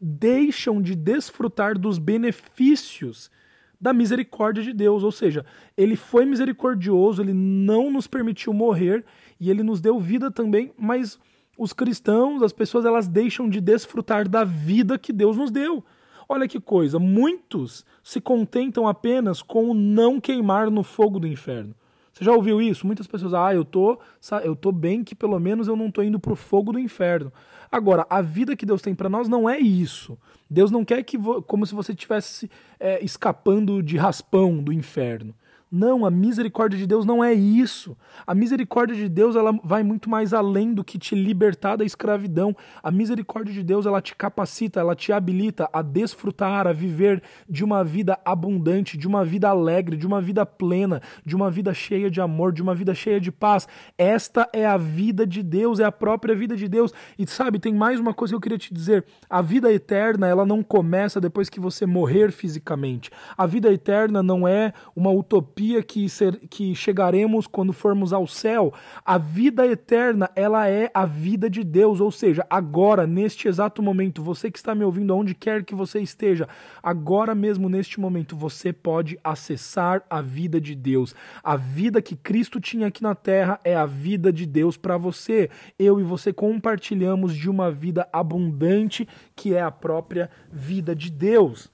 deixam 0.00 0.82
de 0.82 0.96
desfrutar 0.96 1.78
dos 1.78 1.98
benefícios 1.98 3.30
da 3.80 3.92
misericórdia 3.92 4.62
de 4.62 4.72
Deus. 4.72 5.04
Ou 5.04 5.12
seja, 5.12 5.46
ele 5.76 5.94
foi 5.94 6.24
misericordioso, 6.24 7.22
ele 7.22 7.32
não 7.32 7.90
nos 7.90 8.06
permitiu 8.06 8.52
morrer 8.52 9.04
e 9.38 9.48
ele 9.48 9.62
nos 9.62 9.80
deu 9.80 9.98
vida 9.98 10.30
também, 10.30 10.72
mas 10.76 11.18
os 11.56 11.72
cristãos, 11.72 12.42
as 12.42 12.52
pessoas, 12.52 12.84
elas 12.84 13.06
deixam 13.06 13.48
de 13.48 13.60
desfrutar 13.60 14.28
da 14.28 14.42
vida 14.42 14.98
que 14.98 15.12
Deus 15.12 15.36
nos 15.36 15.50
deu. 15.50 15.84
Olha 16.32 16.46
que 16.46 16.60
coisa, 16.60 16.96
muitos 16.96 17.84
se 18.04 18.20
contentam 18.20 18.86
apenas 18.86 19.42
com 19.42 19.68
o 19.68 19.74
não 19.74 20.20
queimar 20.20 20.70
no 20.70 20.84
fogo 20.84 21.18
do 21.18 21.26
inferno. 21.26 21.74
Você 22.12 22.24
já 22.24 22.32
ouviu 22.32 22.62
isso? 22.62 22.86
Muitas 22.86 23.08
pessoas, 23.08 23.34
ah, 23.34 23.52
eu 23.52 23.64
tô, 23.64 23.98
eu 24.44 24.54
tô 24.54 24.70
bem 24.70 25.02
que 25.02 25.12
pelo 25.12 25.40
menos 25.40 25.66
eu 25.66 25.74
não 25.74 25.90
tô 25.90 26.04
indo 26.04 26.20
pro 26.20 26.36
fogo 26.36 26.70
do 26.72 26.78
inferno. 26.78 27.32
Agora, 27.68 28.06
a 28.08 28.22
vida 28.22 28.54
que 28.54 28.64
Deus 28.64 28.80
tem 28.80 28.94
para 28.94 29.08
nós 29.08 29.28
não 29.28 29.50
é 29.50 29.58
isso. 29.58 30.16
Deus 30.48 30.70
não 30.70 30.84
quer 30.84 31.02
que, 31.02 31.18
como 31.48 31.66
se 31.66 31.74
você 31.74 31.90
estivesse 31.90 32.48
é, 32.78 33.04
escapando 33.04 33.82
de 33.82 33.96
raspão 33.96 34.62
do 34.62 34.72
inferno. 34.72 35.34
Não, 35.72 36.04
a 36.04 36.10
misericórdia 36.10 36.76
de 36.76 36.84
Deus 36.84 37.06
não 37.06 37.22
é 37.22 37.32
isso. 37.32 37.96
A 38.26 38.34
misericórdia 38.34 38.96
de 38.96 39.08
Deus 39.08 39.36
ela 39.36 39.56
vai 39.62 39.84
muito 39.84 40.10
mais 40.10 40.34
além 40.34 40.74
do 40.74 40.82
que 40.82 40.98
te 40.98 41.14
libertar 41.14 41.76
da 41.76 41.84
escravidão. 41.84 42.56
A 42.82 42.90
misericórdia 42.90 43.54
de 43.54 43.62
Deus 43.62 43.86
ela 43.86 44.02
te 44.02 44.16
capacita, 44.16 44.80
ela 44.80 44.96
te 44.96 45.12
habilita 45.12 45.70
a 45.72 45.80
desfrutar, 45.80 46.66
a 46.66 46.72
viver 46.72 47.22
de 47.48 47.62
uma 47.62 47.84
vida 47.84 48.18
abundante, 48.24 48.98
de 48.98 49.06
uma 49.06 49.24
vida 49.24 49.48
alegre, 49.48 49.96
de 49.96 50.08
uma 50.08 50.20
vida 50.20 50.44
plena, 50.44 51.00
de 51.24 51.36
uma 51.36 51.48
vida 51.48 51.72
cheia 51.72 52.10
de 52.10 52.20
amor, 52.20 52.52
de 52.52 52.62
uma 52.62 52.74
vida 52.74 52.92
cheia 52.92 53.20
de 53.20 53.30
paz. 53.30 53.68
Esta 53.96 54.48
é 54.52 54.66
a 54.66 54.76
vida 54.76 55.24
de 55.24 55.40
Deus, 55.40 55.78
é 55.78 55.84
a 55.84 55.92
própria 55.92 56.34
vida 56.34 56.56
de 56.56 56.66
Deus. 56.66 56.92
E 57.16 57.24
sabe, 57.28 57.60
tem 57.60 57.72
mais 57.72 58.00
uma 58.00 58.12
coisa 58.12 58.32
que 58.32 58.36
eu 58.36 58.40
queria 58.40 58.58
te 58.58 58.74
dizer. 58.74 59.04
A 59.28 59.40
vida 59.40 59.72
eterna, 59.72 60.26
ela 60.26 60.44
não 60.44 60.64
começa 60.64 61.20
depois 61.20 61.48
que 61.48 61.60
você 61.60 61.86
morrer 61.86 62.32
fisicamente. 62.32 63.08
A 63.38 63.46
vida 63.46 63.72
eterna 63.72 64.20
não 64.20 64.48
é 64.48 64.72
uma 64.96 65.12
utopia 65.12 65.59
utopia 65.60 65.82
que, 65.82 66.08
ser, 66.08 66.36
que 66.48 66.74
chegaremos 66.74 67.46
quando 67.46 67.72
formos 67.72 68.12
ao 68.12 68.26
céu. 68.26 68.72
A 69.04 69.18
vida 69.18 69.66
eterna, 69.66 70.30
ela 70.34 70.68
é 70.68 70.90
a 70.94 71.04
vida 71.04 71.50
de 71.50 71.62
Deus, 71.62 72.00
ou 72.00 72.10
seja, 72.10 72.46
agora, 72.48 73.06
neste 73.06 73.46
exato 73.46 73.82
momento, 73.82 74.22
você 74.22 74.50
que 74.50 74.58
está 74.58 74.74
me 74.74 74.84
ouvindo, 74.84 75.12
aonde 75.12 75.34
quer 75.34 75.64
que 75.64 75.74
você 75.74 76.00
esteja, 76.00 76.48
agora 76.82 77.34
mesmo 77.34 77.68
neste 77.68 78.00
momento, 78.00 78.34
você 78.34 78.72
pode 78.72 79.18
acessar 79.22 80.02
a 80.08 80.22
vida 80.22 80.60
de 80.60 80.74
Deus. 80.74 81.14
A 81.42 81.56
vida 81.56 82.00
que 82.00 82.16
Cristo 82.16 82.58
tinha 82.58 82.86
aqui 82.86 83.02
na 83.02 83.14
terra 83.14 83.60
é 83.62 83.76
a 83.76 83.86
vida 83.86 84.32
de 84.32 84.46
Deus 84.46 84.76
para 84.76 84.96
você. 84.96 85.50
Eu 85.78 86.00
e 86.00 86.02
você 86.02 86.32
compartilhamos 86.32 87.34
de 87.34 87.50
uma 87.50 87.70
vida 87.70 88.08
abundante 88.12 89.06
que 89.36 89.54
é 89.54 89.60
a 89.60 89.70
própria 89.70 90.30
vida 90.50 90.94
de 90.94 91.10
Deus. 91.10 91.70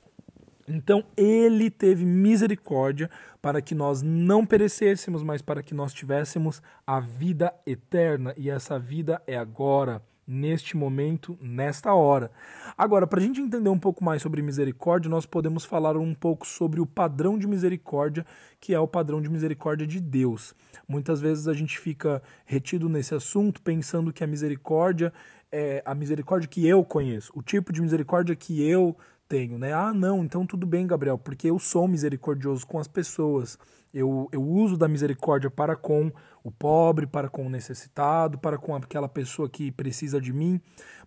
Então 0.68 1.04
ele 1.16 1.70
teve 1.70 2.04
misericórdia 2.04 3.10
para 3.40 3.62
que 3.62 3.74
nós 3.74 4.02
não 4.02 4.44
perecêssemos, 4.44 5.22
mas 5.22 5.40
para 5.40 5.62
que 5.62 5.74
nós 5.74 5.92
tivéssemos 5.92 6.60
a 6.86 6.98
vida 6.98 7.54
eterna. 7.64 8.34
E 8.36 8.50
essa 8.50 8.78
vida 8.78 9.22
é 9.26 9.36
agora, 9.36 10.02
neste 10.26 10.76
momento, 10.76 11.38
nesta 11.40 11.94
hora. 11.94 12.30
Agora, 12.76 13.06
para 13.06 13.20
a 13.20 13.22
gente 13.22 13.40
entender 13.40 13.68
um 13.68 13.78
pouco 13.78 14.02
mais 14.02 14.20
sobre 14.20 14.42
misericórdia, 14.42 15.08
nós 15.08 15.24
podemos 15.24 15.64
falar 15.64 15.96
um 15.96 16.12
pouco 16.12 16.44
sobre 16.44 16.80
o 16.80 16.86
padrão 16.86 17.38
de 17.38 17.46
misericórdia, 17.46 18.26
que 18.60 18.74
é 18.74 18.80
o 18.80 18.88
padrão 18.88 19.22
de 19.22 19.28
misericórdia 19.28 19.86
de 19.86 20.00
Deus. 20.00 20.52
Muitas 20.88 21.20
vezes 21.20 21.46
a 21.46 21.54
gente 21.54 21.78
fica 21.78 22.20
retido 22.44 22.88
nesse 22.88 23.14
assunto, 23.14 23.62
pensando 23.62 24.12
que 24.12 24.24
a 24.24 24.26
misericórdia 24.26 25.12
é 25.52 25.80
a 25.86 25.94
misericórdia 25.94 26.48
que 26.48 26.66
eu 26.66 26.84
conheço, 26.84 27.32
o 27.34 27.42
tipo 27.42 27.72
de 27.72 27.80
misericórdia 27.80 28.34
que 28.34 28.68
eu 28.68 28.96
tenho, 29.28 29.58
né? 29.58 29.72
Ah, 29.72 29.92
não, 29.92 30.24
então 30.24 30.46
tudo 30.46 30.66
bem, 30.66 30.86
Gabriel, 30.86 31.18
porque 31.18 31.50
eu 31.50 31.58
sou 31.58 31.86
misericordioso 31.86 32.66
com 32.66 32.78
as 32.78 32.88
pessoas. 32.88 33.58
Eu, 33.92 34.28
eu 34.30 34.42
uso 34.42 34.76
da 34.76 34.88
misericórdia 34.88 35.50
para 35.50 35.74
com 35.74 36.12
o 36.44 36.50
pobre, 36.50 37.06
para 37.06 37.28
com 37.28 37.46
o 37.46 37.50
necessitado, 37.50 38.38
para 38.38 38.58
com 38.58 38.74
aquela 38.74 39.08
pessoa 39.08 39.48
que 39.48 39.72
precisa 39.72 40.20
de 40.20 40.32
mim. 40.32 40.60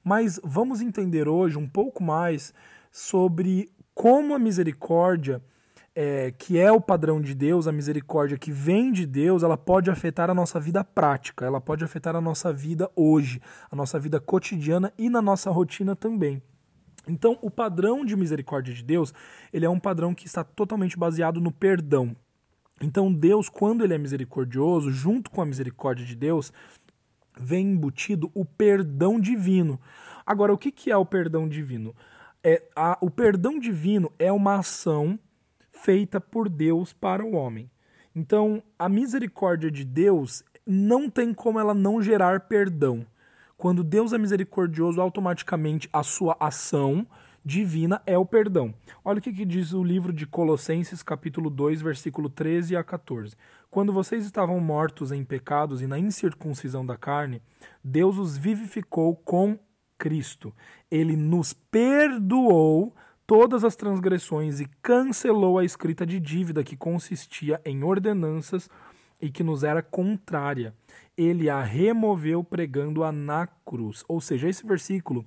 Mas 0.04 0.40
vamos 0.44 0.82
entender 0.82 1.28
hoje 1.28 1.58
um 1.58 1.68
pouco 1.68 2.04
mais 2.04 2.54
sobre 2.92 3.72
como 3.94 4.34
a 4.34 4.40
misericórdia, 4.40 5.42
é, 5.94 6.32
que 6.32 6.58
é 6.58 6.72
o 6.72 6.80
padrão 6.82 7.22
de 7.22 7.36
Deus, 7.36 7.68
a 7.68 7.72
misericórdia 7.72 8.38
que 8.38 8.52
vem 8.52 8.92
de 8.92 9.06
Deus, 9.06 9.44
ela 9.44 9.58
pode 9.58 9.92
afetar 9.92 10.30
a 10.30 10.34
nossa 10.34 10.60
vida 10.60 10.84
prática, 10.84 11.46
ela 11.46 11.60
pode 11.60 11.84
afetar 11.84 12.16
a 12.16 12.22
nossa 12.22 12.54
vida 12.54 12.90
hoje, 12.96 13.42
a 13.70 13.76
nossa 13.76 14.00
vida 14.00 14.20
cotidiana 14.20 14.94
e 14.98 15.10
na 15.10 15.22
nossa 15.22 15.52
rotina 15.52 15.96
também. 15.96 16.42
Então, 17.08 17.38
o 17.42 17.50
padrão 17.50 18.06
de 18.06 18.16
misericórdia 18.16 18.74
de 18.74 18.84
Deus, 18.84 19.14
ele 19.52 19.66
é 19.66 19.70
um 19.70 19.80
padrão 19.80 20.14
que 20.14 20.26
está 20.26 20.44
totalmente 20.44 20.98
baseado 20.98 21.40
no 21.42 21.52
perdão. 21.52 22.16
Então, 22.82 23.12
Deus, 23.12 23.50
quando 23.50 23.84
ele 23.84 23.94
é 23.94 23.98
misericordioso, 23.98 24.92
junto 24.92 25.30
com 25.30 25.42
a 25.42 25.46
misericórdia 25.46 26.06
de 26.06 26.16
Deus, 26.16 26.54
vem 27.38 27.72
embutido 27.72 28.32
o 28.34 28.46
perdão 28.46 29.20
divino. 29.20 29.80
Agora, 30.26 30.54
o 30.54 30.58
que, 30.58 30.72
que 30.72 30.92
é 30.92 30.98
o 30.98 31.06
perdão 31.06 31.48
divino? 31.48 31.96
É, 32.44 32.64
a, 32.76 32.98
o 33.02 33.10
perdão 33.10 33.60
divino 33.60 34.12
é 34.18 34.32
uma 34.32 34.56
ação 34.56 35.20
feita 35.72 36.22
por 36.22 36.48
Deus 36.48 36.94
para 36.94 37.26
o 37.26 37.34
homem. 37.34 37.70
Então, 38.16 38.62
a 38.78 38.90
misericórdia 38.90 39.72
de 39.72 39.84
Deus 39.84 40.44
não 40.66 41.10
tem 41.10 41.34
como 41.34 41.60
ela 41.60 41.74
não 41.74 42.02
gerar 42.02 42.42
perdão. 42.42 43.06
Quando 43.60 43.84
Deus 43.84 44.14
é 44.14 44.18
misericordioso, 44.18 45.02
automaticamente 45.02 45.90
a 45.92 46.02
sua 46.02 46.38
ação 46.40 47.06
divina 47.44 48.02
é 48.06 48.18
o 48.18 48.26
perdão. 48.26 48.74
Olha 49.04 49.20
o 49.20 49.22
que, 49.22 49.34
que, 49.34 49.44
diz 49.44 49.74
o 49.74 49.84
livro 49.84 50.14
de 50.14 50.26
Colossenses, 50.26 51.04
capítulo 51.04 51.50
2, 51.50 51.82
versículo 51.82 52.30
13 52.30 52.78
a 52.78 52.84
14. 52.86 53.36
Quando 53.70 53.92
vocês 53.92 54.24
estavam 54.24 54.62
mortos 54.62 55.12
em 55.12 55.26
pecados 55.26 55.82
e 55.82 55.88
na 55.88 56.00
incircuncisão 56.00 56.86
da 56.86 56.96
carne, 56.96 57.42
Deus 57.84 58.18
os 58.18 58.38
vivificou 58.38 59.14
com 59.14 59.60
Cristo. 59.98 60.54
Ele 60.90 61.18
nos 61.18 61.52
perdoou 61.52 62.96
todas 63.28 63.66
as 63.66 63.76
transgressões 63.76 64.62
e 64.62 64.70
cancelou 64.82 65.60
a 65.60 65.66
escrita 65.66 66.06
de 66.06 66.18
dívida 66.18 66.64
que 66.64 66.78
consistia 66.78 67.60
em 67.66 67.84
ordenanças 67.84 68.70
e 69.22 69.30
que 69.30 69.44
nos 69.44 69.66
era 69.66 69.82
contrária 69.84 70.74
ele 71.20 71.50
a 71.50 71.62
removeu 71.62 72.42
pregando-a 72.44 73.12
na 73.12 73.46
cruz. 73.46 74.06
Ou 74.08 74.22
seja, 74.22 74.48
esse 74.48 74.66
versículo, 74.66 75.26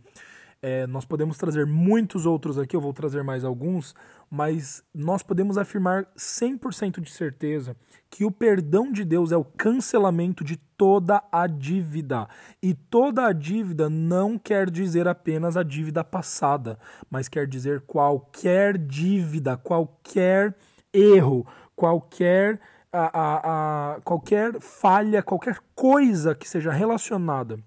é, 0.63 0.87
nós 0.87 1.05
podemos 1.05 1.37
trazer 1.37 1.67
muitos 1.67 2.25
outros 2.25 2.59
aqui, 2.59 2.75
eu 2.75 2.81
vou 2.81 2.95
trazer 2.95 3.23
mais 3.23 3.45
alguns, 3.45 3.95
mas 4.31 4.83
nós 4.95 5.23
podemos 5.23 5.59
afirmar 5.59 6.07
100% 6.17 7.01
de 7.03 7.11
certeza 7.11 7.77
que 8.09 8.25
o 8.25 8.31
perdão 8.31 8.91
de 8.91 9.05
Deus 9.05 9.33
é 9.33 9.37
o 9.37 9.45
cancelamento 9.45 10.43
de 10.43 10.57
toda 10.57 11.23
a 11.31 11.47
dívida. 11.47 12.27
E 12.63 12.73
toda 12.73 13.27
a 13.27 13.33
dívida 13.33 13.91
não 13.91 14.39
quer 14.39 14.71
dizer 14.71 15.07
apenas 15.07 15.57
a 15.59 15.63
dívida 15.63 16.03
passada, 16.03 16.79
mas 17.11 17.29
quer 17.29 17.47
dizer 17.47 17.83
qualquer 17.83 18.79
dívida, 18.79 19.59
qualquer 19.59 20.57
erro, 20.93 21.47
qualquer 21.75 22.61
a, 22.93 23.21
a, 23.21 23.95
a 23.95 24.01
qualquer 24.03 24.61
falha, 24.61 25.23
qualquer 25.23 25.59
coisa 25.75 26.35
que 26.35 26.49
seja 26.49 26.71
relacionada 26.71 27.59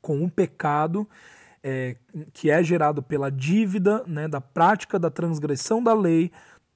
com 0.00 0.24
o 0.24 0.30
pecado, 0.30 1.08
é, 1.62 1.96
que 2.32 2.50
é 2.50 2.62
gerado 2.62 3.02
pela 3.02 3.30
dívida, 3.30 4.04
né, 4.06 4.28
da 4.28 4.40
prática 4.40 4.98
da 4.98 5.10
transgressão 5.10 5.82
da 5.82 5.94
lei, 5.94 6.30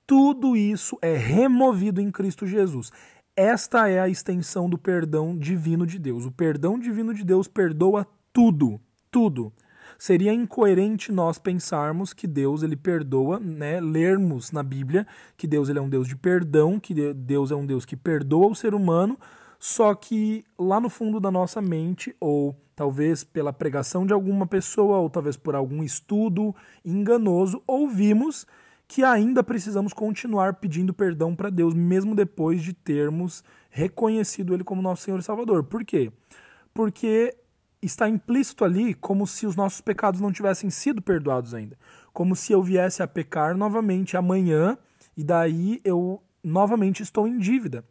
tudo 0.06 0.56
isso 0.56 0.96
é 1.02 1.16
removido 1.16 2.00
em 2.00 2.10
Cristo 2.10 2.46
Jesus. 2.46 2.92
Esta 3.34 3.88
é 3.88 4.00
a 4.00 4.08
extensão 4.08 4.70
do 4.70 4.78
perdão 4.78 5.36
divino 5.36 5.86
de 5.86 5.98
Deus. 5.98 6.24
O 6.24 6.30
perdão 6.30 6.78
divino 6.78 7.12
de 7.12 7.24
Deus 7.24 7.48
perdoa 7.48 8.06
tudo, 8.32 8.80
tudo. 9.10 9.52
Seria 9.98 10.32
incoerente 10.32 11.10
nós 11.10 11.38
pensarmos 11.38 12.12
que 12.12 12.26
Deus 12.26 12.62
ele 12.62 12.76
perdoa, 12.76 13.40
né? 13.40 13.80
Lermos 13.80 14.52
na 14.52 14.62
Bíblia 14.62 15.06
que 15.36 15.46
Deus 15.46 15.68
ele 15.68 15.78
é 15.78 15.82
um 15.82 15.88
Deus 15.88 16.06
de 16.06 16.16
perdão, 16.16 16.78
que 16.78 17.12
Deus 17.14 17.50
é 17.50 17.54
um 17.54 17.66
Deus 17.66 17.84
que 17.84 17.96
perdoa 17.96 18.48
o 18.48 18.54
ser 18.54 18.74
humano, 18.74 19.18
só 19.58 19.94
que 19.94 20.44
lá 20.58 20.80
no 20.80 20.90
fundo 20.90 21.18
da 21.18 21.30
nossa 21.30 21.62
mente, 21.62 22.14
ou 22.20 22.54
talvez 22.74 23.24
pela 23.24 23.52
pregação 23.52 24.06
de 24.06 24.12
alguma 24.12 24.46
pessoa, 24.46 24.98
ou 24.98 25.08
talvez 25.08 25.36
por 25.36 25.54
algum 25.54 25.82
estudo 25.82 26.54
enganoso, 26.84 27.62
ouvimos 27.66 28.46
que 28.86 29.02
ainda 29.02 29.42
precisamos 29.42 29.92
continuar 29.92 30.54
pedindo 30.54 30.92
perdão 30.94 31.34
para 31.34 31.50
Deus, 31.50 31.74
mesmo 31.74 32.14
depois 32.14 32.62
de 32.62 32.72
termos 32.72 33.42
reconhecido 33.70 34.54
Ele 34.54 34.62
como 34.62 34.80
nosso 34.80 35.02
Senhor 35.02 35.18
e 35.18 35.22
Salvador. 35.22 35.64
Por 35.64 35.84
quê? 35.84 36.12
Porque 36.72 37.36
está 37.82 38.08
implícito 38.08 38.64
ali 38.64 38.94
como 38.94 39.26
se 39.26 39.46
os 39.46 39.56
nossos 39.56 39.80
pecados 39.80 40.20
não 40.20 40.32
tivessem 40.32 40.70
sido 40.70 41.02
perdoados 41.02 41.54
ainda. 41.54 41.78
Como 42.12 42.34
se 42.34 42.52
eu 42.52 42.62
viesse 42.62 43.02
a 43.02 43.08
pecar 43.08 43.56
novamente 43.56 44.16
amanhã 44.16 44.76
e 45.16 45.22
daí 45.22 45.80
eu 45.84 46.22
novamente 46.42 47.02
estou 47.02 47.26
em 47.26 47.38
dívida. 47.38 47.84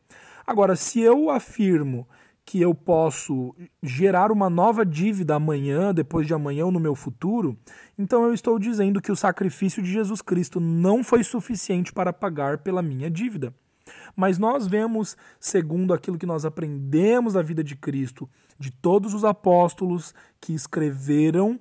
Agora, 0.46 0.76
se 0.76 1.00
eu 1.00 1.30
afirmo 1.30 2.08
que 2.46 2.62
eu 2.62 2.76
posso 2.76 3.56
gerar 3.82 4.32
uma 4.32 4.50
nova 4.50 4.86
dívida 4.86 5.36
amanhã, 5.36 5.92
depois 5.92 6.28
de 6.28 6.34
amanhã 6.34 6.66
ou 6.66 6.72
no 6.72 6.80
meu 6.80 6.94
futuro, 6.94 7.58
então 7.98 8.24
eu 8.24 8.34
estou 8.34 8.60
dizendo 8.60 9.02
que 9.02 9.12
o 9.12 9.16
sacrifício 9.16 9.82
de 9.82 9.92
Jesus 9.92 10.22
Cristo 10.22 10.60
não 10.60 11.04
foi 11.04 11.24
suficiente 11.24 11.92
para 11.92 12.14
pagar 12.14 12.60
pela 12.60 12.84
minha 12.84 13.10
dívida. 13.10 13.54
Mas 14.16 14.38
nós 14.38 14.68
vemos, 14.68 15.18
segundo 15.40 15.94
aquilo 15.94 16.18
que 16.18 16.26
nós 16.26 16.46
aprendemos 16.46 17.34
da 17.34 17.42
vida 17.42 17.64
de 17.64 17.76
Cristo, 17.76 18.30
de 18.58 18.72
todos 18.72 19.14
os 19.14 19.26
apóstolos 19.26 20.14
que 20.40 20.54
escreveram 20.54 21.60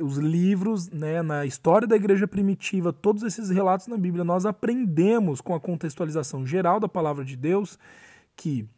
os 0.00 0.16
livros, 0.16 0.88
né, 0.90 1.22
na 1.22 1.44
história 1.44 1.86
da 1.86 1.96
igreja 1.96 2.26
primitiva, 2.26 2.92
todos 2.92 3.22
esses 3.22 3.50
relatos 3.50 3.88
na 3.88 3.96
Bíblia, 3.96 4.24
nós 4.24 4.46
aprendemos 4.46 5.40
com 5.40 5.54
a 5.54 5.60
contextualização 5.60 6.46
geral 6.46 6.78
da 6.78 6.88
palavra 6.88 7.24
de 7.24 7.36
Deus 7.36 7.78
que 8.36 8.68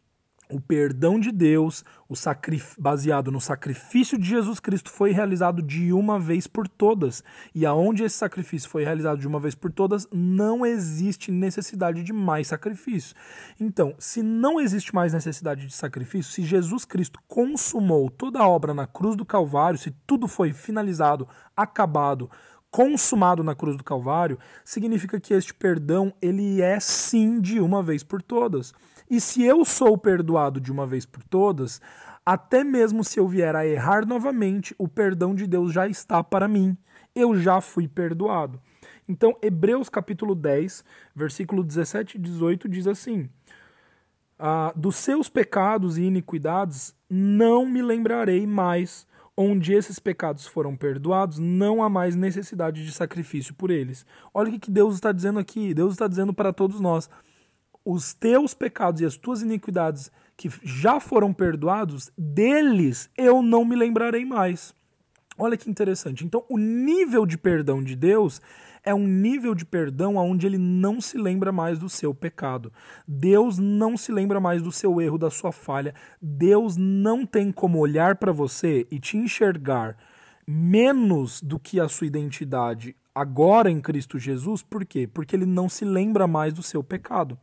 o 0.50 0.60
perdão 0.60 1.20
de 1.20 1.30
Deus, 1.30 1.84
baseado 2.78 3.30
no 3.30 3.40
sacrifício 3.40 4.18
de 4.18 4.28
Jesus 4.28 4.58
Cristo, 4.58 4.90
foi 4.90 5.10
realizado 5.10 5.62
de 5.62 5.92
uma 5.92 6.18
vez 6.18 6.46
por 6.46 6.66
todas. 6.66 7.22
E 7.54 7.66
aonde 7.66 8.02
esse 8.02 8.16
sacrifício 8.16 8.68
foi 8.68 8.82
realizado 8.82 9.18
de 9.18 9.28
uma 9.28 9.38
vez 9.38 9.54
por 9.54 9.70
todas, 9.70 10.08
não 10.12 10.64
existe 10.64 11.30
necessidade 11.30 12.02
de 12.02 12.12
mais 12.12 12.46
sacrifício. 12.46 13.14
Então, 13.60 13.94
se 13.98 14.22
não 14.22 14.58
existe 14.60 14.94
mais 14.94 15.12
necessidade 15.12 15.66
de 15.66 15.74
sacrifício, 15.74 16.32
se 16.32 16.42
Jesus 16.42 16.84
Cristo 16.84 17.20
consumou 17.28 18.10
toda 18.10 18.40
a 18.40 18.48
obra 18.48 18.72
na 18.72 18.86
cruz 18.86 19.16
do 19.16 19.24
Calvário, 19.24 19.78
se 19.78 19.90
tudo 20.06 20.26
foi 20.26 20.52
finalizado, 20.52 21.28
acabado, 21.56 22.30
consumado 22.70 23.42
na 23.42 23.54
cruz 23.54 23.76
do 23.76 23.84
Calvário, 23.84 24.38
significa 24.64 25.18
que 25.20 25.34
este 25.34 25.54
perdão 25.54 26.12
ele 26.20 26.60
é 26.60 26.78
sim 26.80 27.40
de 27.40 27.60
uma 27.60 27.82
vez 27.82 28.02
por 28.02 28.22
todas. 28.22 28.72
E 29.10 29.20
se 29.20 29.42
eu 29.42 29.64
sou 29.64 29.96
perdoado 29.96 30.60
de 30.60 30.70
uma 30.70 30.86
vez 30.86 31.06
por 31.06 31.22
todas, 31.24 31.80
até 32.24 32.62
mesmo 32.62 33.02
se 33.02 33.18
eu 33.18 33.26
vier 33.26 33.56
a 33.56 33.66
errar 33.66 34.06
novamente, 34.06 34.74
o 34.76 34.86
perdão 34.86 35.34
de 35.34 35.46
Deus 35.46 35.72
já 35.72 35.88
está 35.88 36.22
para 36.22 36.46
mim. 36.46 36.76
Eu 37.14 37.34
já 37.34 37.60
fui 37.60 37.88
perdoado. 37.88 38.60
Então, 39.08 39.34
Hebreus 39.40 39.88
capítulo 39.88 40.34
10, 40.34 40.84
versículo 41.14 41.64
17 41.64 42.18
e 42.18 42.20
18 42.20 42.68
diz 42.68 42.86
assim: 42.86 43.30
ah, 44.38 44.72
Dos 44.76 44.96
seus 44.96 45.30
pecados 45.30 45.96
e 45.96 46.02
iniquidades 46.02 46.94
não 47.08 47.64
me 47.64 47.80
lembrarei 47.80 48.46
mais. 48.46 49.06
Onde 49.40 49.72
esses 49.72 50.00
pecados 50.00 50.48
foram 50.48 50.76
perdoados, 50.76 51.38
não 51.38 51.80
há 51.80 51.88
mais 51.88 52.16
necessidade 52.16 52.84
de 52.84 52.90
sacrifício 52.90 53.54
por 53.54 53.70
eles. 53.70 54.04
Olha 54.34 54.52
o 54.52 54.58
que 54.58 54.68
Deus 54.68 54.96
está 54.96 55.12
dizendo 55.12 55.38
aqui. 55.38 55.72
Deus 55.72 55.92
está 55.92 56.08
dizendo 56.08 56.34
para 56.34 56.52
todos 56.52 56.80
nós: 56.80 57.08
os 57.90 58.12
teus 58.12 58.52
pecados 58.52 59.00
e 59.00 59.06
as 59.06 59.16
tuas 59.16 59.40
iniquidades 59.40 60.12
que 60.36 60.50
já 60.62 61.00
foram 61.00 61.32
perdoados, 61.32 62.12
deles 62.18 63.08
eu 63.16 63.40
não 63.40 63.64
me 63.64 63.74
lembrarei 63.74 64.26
mais. 64.26 64.74
Olha 65.38 65.56
que 65.56 65.70
interessante. 65.70 66.22
Então, 66.22 66.44
o 66.50 66.58
nível 66.58 67.24
de 67.24 67.38
perdão 67.38 67.82
de 67.82 67.96
Deus 67.96 68.42
é 68.84 68.94
um 68.94 69.06
nível 69.06 69.54
de 69.54 69.64
perdão 69.64 70.16
onde 70.16 70.46
ele 70.46 70.58
não 70.58 71.00
se 71.00 71.16
lembra 71.16 71.50
mais 71.50 71.78
do 71.78 71.88
seu 71.88 72.14
pecado. 72.14 72.70
Deus 73.06 73.56
não 73.56 73.96
se 73.96 74.12
lembra 74.12 74.38
mais 74.38 74.60
do 74.60 74.70
seu 74.70 75.00
erro, 75.00 75.16
da 75.16 75.30
sua 75.30 75.50
falha. 75.50 75.94
Deus 76.20 76.76
não 76.76 77.24
tem 77.24 77.50
como 77.50 77.78
olhar 77.78 78.16
para 78.16 78.32
você 78.32 78.86
e 78.90 79.00
te 79.00 79.16
enxergar 79.16 79.96
menos 80.46 81.40
do 81.40 81.58
que 81.58 81.80
a 81.80 81.88
sua 81.88 82.06
identidade 82.06 82.94
agora 83.14 83.70
em 83.70 83.80
Cristo 83.80 84.18
Jesus. 84.18 84.62
Por 84.62 84.84
quê? 84.84 85.06
Porque 85.06 85.34
ele 85.34 85.46
não 85.46 85.70
se 85.70 85.86
lembra 85.86 86.26
mais 86.26 86.52
do 86.52 86.62
seu 86.62 86.84
pecado. 86.84 87.38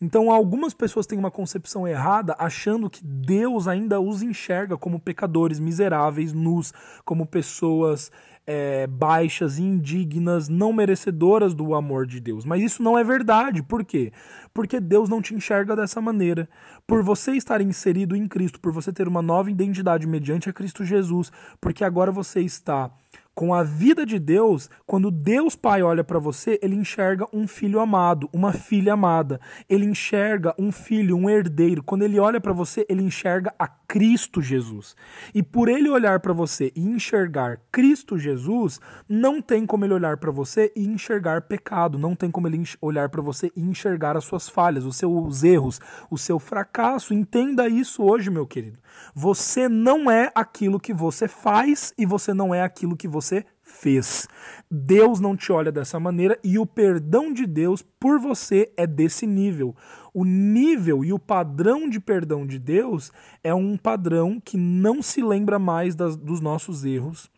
Então, 0.00 0.30
algumas 0.30 0.72
pessoas 0.72 1.06
têm 1.06 1.18
uma 1.18 1.30
concepção 1.30 1.86
errada, 1.86 2.34
achando 2.38 2.88
que 2.88 3.04
Deus 3.04 3.66
ainda 3.66 4.00
os 4.00 4.22
enxerga 4.22 4.76
como 4.76 5.00
pecadores 5.00 5.58
miseráveis, 5.58 6.32
nus, 6.32 6.72
como 7.04 7.26
pessoas 7.26 8.10
é, 8.50 8.86
baixas, 8.86 9.58
indignas, 9.58 10.48
não 10.48 10.72
merecedoras 10.72 11.52
do 11.52 11.74
amor 11.74 12.06
de 12.06 12.18
Deus. 12.18 12.46
Mas 12.46 12.62
isso 12.62 12.82
não 12.82 12.98
é 12.98 13.04
verdade. 13.04 13.62
Por 13.62 13.84
quê? 13.84 14.10
Porque 14.54 14.80
Deus 14.80 15.06
não 15.10 15.20
te 15.20 15.34
enxerga 15.34 15.76
dessa 15.76 16.00
maneira. 16.00 16.48
Por 16.86 17.02
você 17.02 17.32
estar 17.32 17.60
inserido 17.60 18.16
em 18.16 18.26
Cristo, 18.26 18.58
por 18.58 18.72
você 18.72 18.90
ter 18.90 19.06
uma 19.06 19.20
nova 19.20 19.50
identidade 19.50 20.06
mediante 20.06 20.48
a 20.48 20.52
Cristo 20.52 20.82
Jesus, 20.82 21.30
porque 21.60 21.84
agora 21.84 22.10
você 22.10 22.40
está 22.40 22.90
com 23.38 23.54
a 23.54 23.62
vida 23.62 24.04
de 24.04 24.18
Deus, 24.18 24.68
quando 24.84 25.12
Deus 25.12 25.54
Pai 25.54 25.80
olha 25.80 26.02
para 26.02 26.18
você, 26.18 26.58
ele 26.60 26.74
enxerga 26.74 27.24
um 27.32 27.46
filho 27.46 27.78
amado, 27.78 28.28
uma 28.32 28.52
filha 28.52 28.94
amada. 28.94 29.40
Ele 29.68 29.84
enxerga 29.84 30.52
um 30.58 30.72
filho, 30.72 31.16
um 31.16 31.30
herdeiro. 31.30 31.80
Quando 31.84 32.02
ele 32.02 32.18
olha 32.18 32.40
para 32.40 32.52
você, 32.52 32.84
ele 32.88 33.00
enxerga 33.00 33.54
a 33.56 33.68
Cristo 33.68 34.42
Jesus. 34.42 34.96
E 35.32 35.40
por 35.40 35.68
ele 35.68 35.88
olhar 35.88 36.18
para 36.18 36.32
você 36.32 36.72
e 36.74 36.80
enxergar 36.80 37.60
Cristo 37.70 38.18
Jesus, 38.18 38.80
não 39.08 39.40
tem 39.40 39.64
como 39.64 39.84
ele 39.84 39.94
olhar 39.94 40.16
para 40.16 40.32
você 40.32 40.72
e 40.74 40.84
enxergar 40.84 41.42
pecado, 41.42 41.96
não 41.96 42.16
tem 42.16 42.32
como 42.32 42.48
ele 42.48 42.60
olhar 42.80 43.08
para 43.08 43.22
você 43.22 43.52
e 43.54 43.62
enxergar 43.62 44.16
as 44.16 44.24
suas 44.24 44.48
falhas, 44.48 44.84
os 44.84 44.96
seus 44.96 45.44
erros, 45.44 45.80
o 46.10 46.18
seu 46.18 46.40
fracasso. 46.40 47.14
Entenda 47.14 47.68
isso 47.68 48.02
hoje, 48.02 48.30
meu 48.30 48.48
querido. 48.48 48.78
Você 49.14 49.68
não 49.68 50.10
é 50.10 50.30
aquilo 50.34 50.80
que 50.80 50.92
você 50.92 51.28
faz 51.28 51.94
e 51.96 52.04
você 52.04 52.34
não 52.34 52.54
é 52.54 52.62
aquilo 52.62 52.96
que 52.96 53.06
você 53.06 53.27
fez. 53.62 54.26
Deus 54.70 55.20
não 55.20 55.36
te 55.36 55.52
olha 55.52 55.70
dessa 55.70 56.00
maneira 56.00 56.38
e 56.42 56.58
o 56.58 56.66
perdão 56.66 57.32
de 57.32 57.46
Deus 57.46 57.82
por 58.00 58.18
você 58.18 58.72
é 58.76 58.86
desse 58.86 59.26
nível. 59.26 59.74
O 60.12 60.24
nível 60.24 61.04
e 61.04 61.12
o 61.12 61.18
padrão 61.18 61.88
de 61.88 62.00
perdão 62.00 62.46
de 62.46 62.58
Deus 62.58 63.12
é 63.42 63.54
um 63.54 63.76
padrão 63.76 64.40
que 64.40 64.56
não 64.56 65.02
se 65.02 65.22
lembra 65.22 65.58
mais 65.58 65.94
das, 65.94 66.16
dos 66.16 66.40
nossos 66.40 66.84
erros 66.84 67.30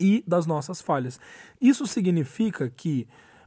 e 0.00 0.24
das 0.26 0.46
nossas 0.46 0.80
falhas. 0.80 1.18
Isso 1.60 1.86
significa 1.86 2.70
que 2.70 3.06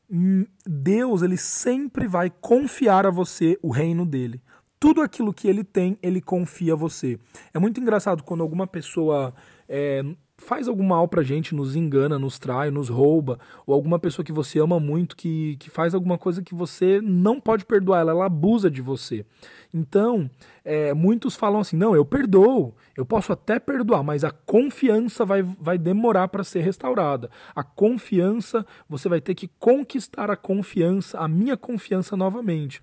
hum, 0.09 0.45
Deus 0.65 1.21
ele 1.21 1.37
sempre 1.37 2.07
vai 2.07 2.29
confiar 2.29 3.05
a 3.05 3.11
você 3.11 3.57
o 3.61 3.71
reino 3.71 4.05
dele 4.05 4.41
tudo 4.79 5.01
aquilo 5.01 5.33
que 5.33 5.47
ele 5.47 5.63
tem, 5.63 5.99
ele 6.01 6.21
confia 6.21 6.73
a 6.73 6.75
você. 6.75 7.19
É 7.53 7.59
muito 7.59 7.81
engraçado 7.81 8.23
quando 8.23 8.41
alguma 8.41 8.65
pessoa 8.65 9.33
é, 9.67 10.01
faz 10.39 10.67
algum 10.67 10.83
mal 10.83 11.07
pra 11.07 11.21
gente, 11.21 11.53
nos 11.53 11.75
engana, 11.75 12.17
nos 12.17 12.39
trai, 12.39 12.71
nos 12.71 12.89
rouba, 12.89 13.39
ou 13.65 13.73
alguma 13.73 13.99
pessoa 13.99 14.25
que 14.25 14.31
você 14.31 14.59
ama 14.59 14.79
muito 14.79 15.15
que, 15.15 15.57
que 15.57 15.69
faz 15.69 15.93
alguma 15.93 16.17
coisa 16.17 16.41
que 16.41 16.55
você 16.55 16.99
não 17.01 17.39
pode 17.39 17.65
perdoar, 17.65 18.01
ela, 18.01 18.11
ela 18.11 18.25
abusa 18.25 18.69
de 18.69 18.81
você. 18.81 19.25
Então, 19.73 20.29
é, 20.63 20.93
muitos 20.93 21.35
falam 21.35 21.61
assim: 21.61 21.77
não, 21.77 21.95
eu 21.95 22.03
perdoo, 22.03 22.73
eu 22.97 23.05
posso 23.05 23.31
até 23.31 23.59
perdoar, 23.59 24.03
mas 24.03 24.23
a 24.23 24.31
confiança 24.31 25.25
vai, 25.25 25.43
vai 25.43 25.77
demorar 25.77 26.27
para 26.27 26.43
ser 26.43 26.61
restaurada. 26.61 27.29
A 27.55 27.63
confiança, 27.63 28.65
você 28.87 29.07
vai 29.07 29.21
ter 29.21 29.35
que 29.35 29.49
conquistar 29.59 30.31
a 30.31 30.35
confiança, 30.35 31.19
a 31.19 31.27
minha 31.27 31.55
confiança 31.55 32.17
novamente. 32.17 32.81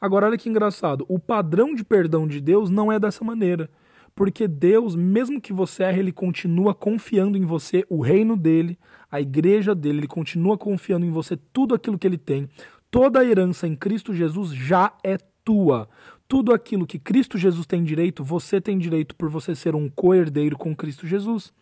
Agora, 0.00 0.26
olha 0.26 0.38
que 0.38 0.48
engraçado: 0.48 1.04
o 1.08 1.18
padrão 1.18 1.74
de 1.74 1.84
perdão 1.84 2.26
de 2.26 2.40
Deus 2.40 2.70
não 2.70 2.90
é 2.90 2.98
dessa 2.98 3.24
maneira. 3.24 3.70
Porque 4.14 4.46
Deus, 4.46 4.94
mesmo 4.94 5.40
que 5.40 5.52
você 5.52 5.82
erre, 5.84 6.00
ele 6.00 6.12
continua 6.12 6.74
confiando 6.74 7.38
em 7.38 7.44
você, 7.44 7.84
o 7.88 8.00
reino 8.00 8.36
dele, 8.36 8.78
a 9.10 9.20
igreja 9.20 9.74
dele, 9.74 9.98
ele 10.00 10.06
continua 10.06 10.58
confiando 10.58 11.06
em 11.06 11.10
você 11.10 11.36
tudo 11.52 11.74
aquilo 11.74 11.98
que 11.98 12.06
ele 12.06 12.18
tem. 12.18 12.48
Toda 12.90 13.20
a 13.20 13.24
herança 13.24 13.66
em 13.66 13.74
Cristo 13.74 14.14
Jesus 14.14 14.50
já 14.52 14.92
é 15.02 15.16
tua. 15.44 15.88
tudo 16.32 16.54
aquilo 16.54 16.86
que 16.86 16.98
Cristo 16.98 17.36
Jesus 17.36 17.66
tem 17.66 17.84
direito, 17.84 18.24
você 18.24 18.58
tem 18.58 18.78
direito 18.78 19.14
por 19.14 19.28
você 19.28 19.54
ser 19.54 19.74
um 19.74 19.86
co-herdeiro 19.86 20.56
com 20.56 20.74
Cristo 20.74 21.06
Jesus. 21.06 21.52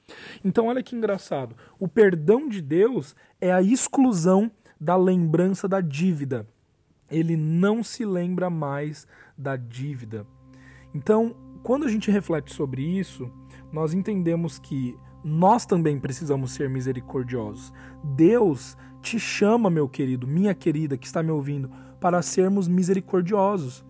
Então, 0.44 0.68
olha 0.68 0.80
que 0.80 0.94
engraçado. 0.94 1.56
O 1.76 1.88
perdão 1.88 2.48
de 2.48 2.62
Deus 2.62 3.16
é 3.40 3.52
a 3.52 3.60
exclusão 3.60 4.48
da 4.80 4.96
lembrança 4.96 5.66
da 5.66 5.80
dívida. 5.80 6.46
Ele 7.10 7.36
não 7.36 7.82
se 7.82 8.04
lembra 8.04 8.48
mais 8.48 9.08
da 9.36 9.56
dívida. 9.56 10.24
Então, 10.94 11.34
quando 11.62 11.84
a 11.84 11.88
gente 11.88 12.10
reflete 12.10 12.52
sobre 12.54 12.82
isso, 12.82 13.30
nós 13.72 13.92
entendemos 13.94 14.58
que 14.58 14.98
nós 15.22 15.66
também 15.66 15.98
precisamos 15.98 16.52
ser 16.52 16.68
misericordiosos. 16.68 17.72
Deus 18.02 18.76
te 19.02 19.18
chama, 19.18 19.70
meu 19.70 19.88
querido, 19.88 20.26
minha 20.26 20.54
querida 20.54 20.96
que 20.96 21.06
está 21.06 21.22
me 21.22 21.30
ouvindo, 21.30 21.70
para 22.00 22.22
sermos 22.22 22.66
misericordiosos. 22.66 23.84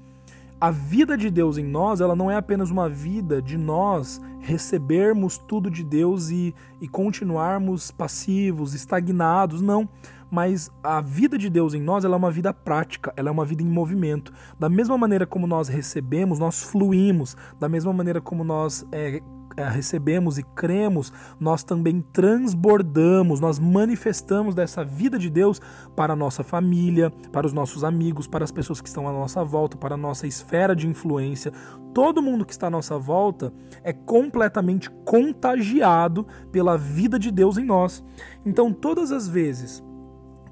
A 0.61 0.71
vida 0.71 1.17
de 1.17 1.31
Deus 1.31 1.57
em 1.57 1.65
nós, 1.65 2.01
ela 2.01 2.15
não 2.15 2.31
é 2.31 2.37
apenas 2.37 2.71
uma 2.71 2.89
vida 2.89 3.41
de 3.41 3.57
nós 3.57 4.21
recebermos 4.41 5.39
tudo 5.39 5.71
de 5.71 5.83
Deus 5.83 6.29
e, 6.31 6.55
e 6.81 6.89
continuarmos 6.89 7.91
passivos, 7.91 8.75
estagnados, 8.75 9.63
não 9.63 9.89
mas 10.31 10.71
a 10.83 11.01
vida 11.01 11.37
de 11.37 11.51
Deus 11.51 11.75
em 11.75 11.83
nós 11.83 12.05
ela 12.05 12.15
é 12.15 12.19
uma 12.19 12.31
vida 12.31 12.53
prática, 12.53 13.13
ela 13.17 13.29
é 13.29 13.33
uma 13.33 13.45
vida 13.45 13.63
em 13.63 13.67
movimento. 13.67 14.33
Da 14.59 14.69
mesma 14.69 14.97
maneira 14.97 15.27
como 15.27 15.47
nós 15.47 15.69
recebemos, 15.69 16.39
nós 16.39 16.63
fluímos. 16.63 17.37
Da 17.59 17.69
mesma 17.69 17.93
maneira 17.93 18.21
como 18.21 18.45
nós 18.45 18.87
é, 18.93 19.21
é, 19.57 19.69
recebemos 19.69 20.39
e 20.39 20.43
cremos, 20.43 21.13
nós 21.39 21.65
também 21.65 22.01
transbordamos, 22.13 23.41
nós 23.41 23.59
manifestamos 23.59 24.55
dessa 24.55 24.85
vida 24.85 25.19
de 25.19 25.29
Deus 25.29 25.61
para 25.97 26.13
a 26.13 26.17
nossa 26.17 26.45
família, 26.45 27.11
para 27.33 27.47
os 27.47 27.53
nossos 27.53 27.83
amigos, 27.83 28.27
para 28.27 28.45
as 28.45 28.53
pessoas 28.53 28.81
que 28.81 28.89
estão 28.89 29.09
à 29.09 29.13
nossa 29.13 29.45
volta, 29.45 29.77
para 29.77 29.95
a 29.95 29.99
nossa 29.99 30.27
esfera 30.27 30.75
de 30.75 30.87
influência. 30.87 31.53
Todo 31.93 32.23
mundo 32.23 32.45
que 32.45 32.53
está 32.53 32.69
à 32.69 32.71
nossa 32.71 32.97
volta 32.99 33.53
é 33.83 33.93
completamente 33.93 34.89
contagiado 35.05 36.27
pela 36.53 36.79
vida 36.79 37.19
de 37.19 37.31
Deus 37.31 37.59
em 37.59 37.65
nós. 37.65 38.05
Então, 38.47 38.73
todas 38.73 39.11
as 39.11 39.27
vezes 39.27 39.83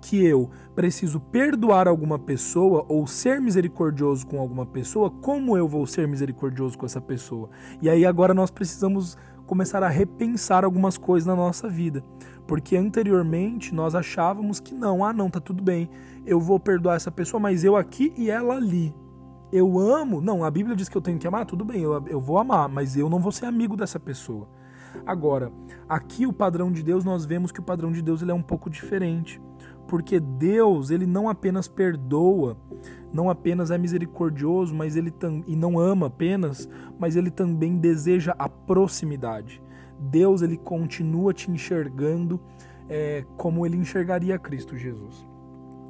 que 0.00 0.24
eu 0.24 0.50
preciso 0.74 1.20
perdoar 1.20 1.88
alguma 1.88 2.18
pessoa 2.18 2.84
ou 2.88 3.06
ser 3.06 3.40
misericordioso 3.40 4.26
com 4.26 4.40
alguma 4.40 4.64
pessoa, 4.64 5.10
como 5.10 5.56
eu 5.56 5.66
vou 5.66 5.86
ser 5.86 6.06
misericordioso 6.06 6.78
com 6.78 6.86
essa 6.86 7.00
pessoa? 7.00 7.50
E 7.82 7.88
aí 7.88 8.06
agora 8.06 8.32
nós 8.32 8.50
precisamos 8.50 9.16
começar 9.46 9.82
a 9.82 9.88
repensar 9.88 10.64
algumas 10.64 10.98
coisas 10.98 11.26
na 11.26 11.34
nossa 11.34 11.68
vida. 11.68 12.04
Porque 12.46 12.76
anteriormente 12.76 13.74
nós 13.74 13.94
achávamos 13.94 14.60
que 14.60 14.74
não, 14.74 15.04
ah 15.04 15.12
não, 15.12 15.28
tá 15.28 15.40
tudo 15.40 15.62
bem, 15.62 15.90
eu 16.24 16.40
vou 16.40 16.60
perdoar 16.60 16.96
essa 16.96 17.10
pessoa, 17.10 17.40
mas 17.40 17.64
eu 17.64 17.76
aqui 17.76 18.12
e 18.16 18.30
ela 18.30 18.54
ali. 18.54 18.94
Eu 19.50 19.78
amo, 19.78 20.20
não, 20.20 20.44
a 20.44 20.50
Bíblia 20.50 20.76
diz 20.76 20.88
que 20.88 20.96
eu 20.96 21.00
tenho 21.00 21.18
que 21.18 21.26
amar, 21.26 21.46
tudo 21.46 21.64
bem, 21.64 21.80
eu, 21.80 22.06
eu 22.06 22.20
vou 22.20 22.38
amar, 22.38 22.68
mas 22.68 22.96
eu 22.96 23.08
não 23.08 23.18
vou 23.18 23.32
ser 23.32 23.46
amigo 23.46 23.76
dessa 23.76 23.98
pessoa. 23.98 24.48
Agora, 25.06 25.50
aqui 25.88 26.26
o 26.26 26.32
padrão 26.32 26.70
de 26.70 26.82
Deus, 26.82 27.04
nós 27.04 27.24
vemos 27.24 27.50
que 27.50 27.60
o 27.60 27.62
padrão 27.62 27.90
de 27.90 28.02
Deus 28.02 28.20
ele 28.20 28.30
é 28.30 28.34
um 28.34 28.42
pouco 28.42 28.68
diferente 28.68 29.40
porque 29.88 30.20
Deus 30.20 30.90
ele 30.90 31.06
não 31.06 31.28
apenas 31.28 31.66
perdoa, 31.66 32.56
não 33.12 33.30
apenas 33.30 33.70
é 33.70 33.78
misericordioso, 33.78 34.74
mas 34.74 34.94
ele 34.94 35.12
e 35.46 35.56
não 35.56 35.78
ama 35.80 36.06
apenas, 36.06 36.68
mas 36.98 37.16
ele 37.16 37.30
também 37.30 37.78
deseja 37.78 38.34
a 38.38 38.48
proximidade. 38.48 39.62
Deus 39.98 40.42
ele 40.42 40.58
continua 40.58 41.32
te 41.32 41.50
enxergando 41.50 42.38
é, 42.88 43.24
como 43.36 43.66
ele 43.66 43.76
enxergaria 43.76 44.38
Cristo 44.38 44.76
Jesus. 44.76 45.26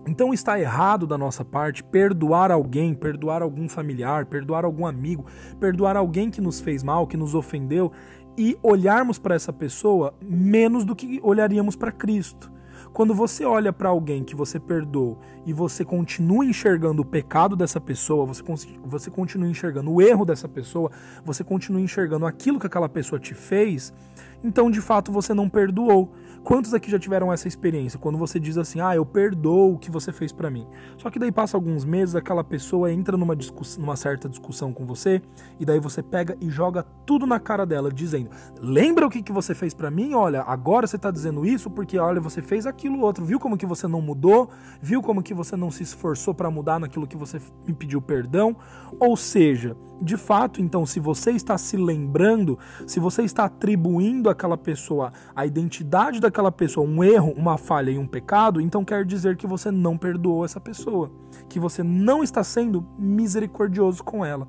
Então 0.07 0.33
está 0.33 0.59
errado 0.59 1.07
da 1.07 1.19
nossa 1.19 1.45
parte 1.45 1.83
perdoar 1.83 2.51
alguém, 2.51 2.95
perdoar 2.95 3.43
algum 3.43 3.69
familiar, 3.69 4.25
perdoar 4.27 4.65
algum 4.65 4.87
amigo, 4.87 5.27
perdoar 5.61 5.97
alguém 5.97 6.31
que 6.31 6.41
nos 6.41 6.61
fez 6.61 6.83
mal, 6.83 7.07
que 7.07 7.17
nos 7.17 7.35
ofendeu 7.35 7.93
e 8.37 8.57
olharmos 8.63 9.19
para 9.19 9.35
essa 9.35 9.53
pessoa 9.53 10.15
menos 10.23 10.85
do 10.85 10.95
que 10.95 11.21
olharíamos 11.23 11.75
para 11.75 11.91
Cristo. 11.91 12.58
Quando 12.99 13.15
você 13.15 13.45
olha 13.45 13.73
para 13.73 13.91
alguém 13.91 14.25
que 14.25 14.35
você 14.35 14.59
perdoou 14.59 15.21
e 15.47 15.53
você 15.53 15.85
continua 15.85 16.45
enxergando 16.45 17.01
o 17.01 17.05
pecado 17.05 17.55
dessa 17.55 17.81
pessoa, 17.81 18.27
você, 18.27 18.43
você 18.83 19.09
continua 19.09 19.49
enxergando 19.49 19.93
o 19.93 20.03
erro 20.03 20.25
dessa 20.25 20.49
pessoa, 20.49 20.91
você 21.25 21.45
continua 21.45 21.81
enxergando 21.81 22.27
aquilo 22.27 22.59
que 22.59 22.67
aquela 22.67 22.89
pessoa 22.89 23.21
te 23.21 23.35
fez, 23.35 23.95
então 24.43 24.69
de 24.69 24.81
fato 24.81 25.13
você 25.13 25.33
não 25.33 25.49
perdoou. 25.49 26.13
Quantos 26.49 26.73
aqui 26.73 26.91
já 26.91 26.99
tiveram 26.99 27.31
essa 27.31 27.47
experiência? 27.47 27.99
Quando 27.99 28.17
você 28.17 28.41
diz 28.41 28.57
assim, 28.57 28.81
ah, 28.81 28.97
eu 28.97 29.05
perdoo 29.05 29.75
o 29.75 29.79
que 29.79 29.91
você 29.91 30.11
fez 30.11 30.33
para 30.33 30.49
mim. 30.49 30.67
Só 30.97 31.11
que 31.11 31.19
daí 31.19 31.31
passa 31.31 31.59
alguns 31.59 31.85
meses, 31.85 32.15
aquela 32.15 32.43
pessoa 32.43 32.91
entra 32.91 33.19
numa, 33.19 33.37
numa 33.79 33.97
certa 33.97 34.31
discussão 34.31 34.73
com 34.73 34.87
você, 34.87 35.21
e 35.61 35.67
daí 35.67 35.79
você 35.79 36.03
pega 36.03 36.39
e 36.41 36.49
joga 36.49 36.87
tudo 37.05 37.27
na 37.27 37.39
cara 37.39 37.67
dela, 37.67 37.93
dizendo: 37.93 38.31
Lembra 38.63 39.07
o 39.07 39.11
que, 39.11 39.23
que 39.23 39.31
você 39.31 39.55
fez 39.55 39.75
para 39.75 39.91
mim? 39.91 40.15
Olha, 40.15 40.41
agora 40.41 40.87
você 40.87 40.97
tá 40.97 41.11
dizendo 41.11 41.45
isso 41.45 41.69
porque, 41.69 41.99
olha, 41.99 42.19
você 42.19 42.41
fez 42.41 42.67
aquilo 42.67 43.01
outro. 43.01 43.27
Viu 43.27 43.39
como 43.39 43.59
que 43.59 43.67
você 43.67 43.87
não 43.87 44.01
mudou? 44.01 44.49
Viu 44.81 45.03
como 45.03 45.23
que 45.23 45.35
você 45.35 45.55
não 45.55 45.71
se 45.71 45.83
esforçou 45.83 46.33
para 46.33 46.51
mudar 46.51 46.81
naquilo 46.81 47.07
que 47.07 47.17
você 47.19 47.43
me 47.67 47.75
pediu 47.75 48.01
perdão? 48.01 48.57
Ou 48.99 49.19
seja, 49.19 49.77
de 50.01 50.17
fato, 50.17 50.63
então, 50.63 50.87
se 50.87 51.01
você 51.01 51.33
está 51.33 51.59
se 51.59 51.77
lembrando, 51.77 52.57
se 52.87 53.01
você 53.01 53.23
está 53.23 53.45
atribuindo 53.47 54.31
àquela 54.31 54.57
pessoa 54.57 55.13
a 55.35 55.45
identidade 55.45 56.21
daquela 56.21 56.38
pessoa, 56.53 56.89
um 56.89 57.03
erro, 57.03 57.33
uma 57.37 57.59
falha 57.59 57.91
e 57.91 57.99
um 57.99 58.07
pecado, 58.07 58.61
então 58.61 58.85
quer 58.85 59.05
dizer 59.05 59.37
que 59.37 59.47
você 59.47 59.71
não 59.71 59.99
perdoou 59.99 60.45
essa 60.45 60.61
pessoa, 60.61 61.11
que 61.49 61.59
você 61.59 61.83
não 61.83 62.23
está 62.23 62.45
sendo 62.45 62.87
misericordioso 62.99 64.05
com 64.05 64.25
ela. 64.25 64.49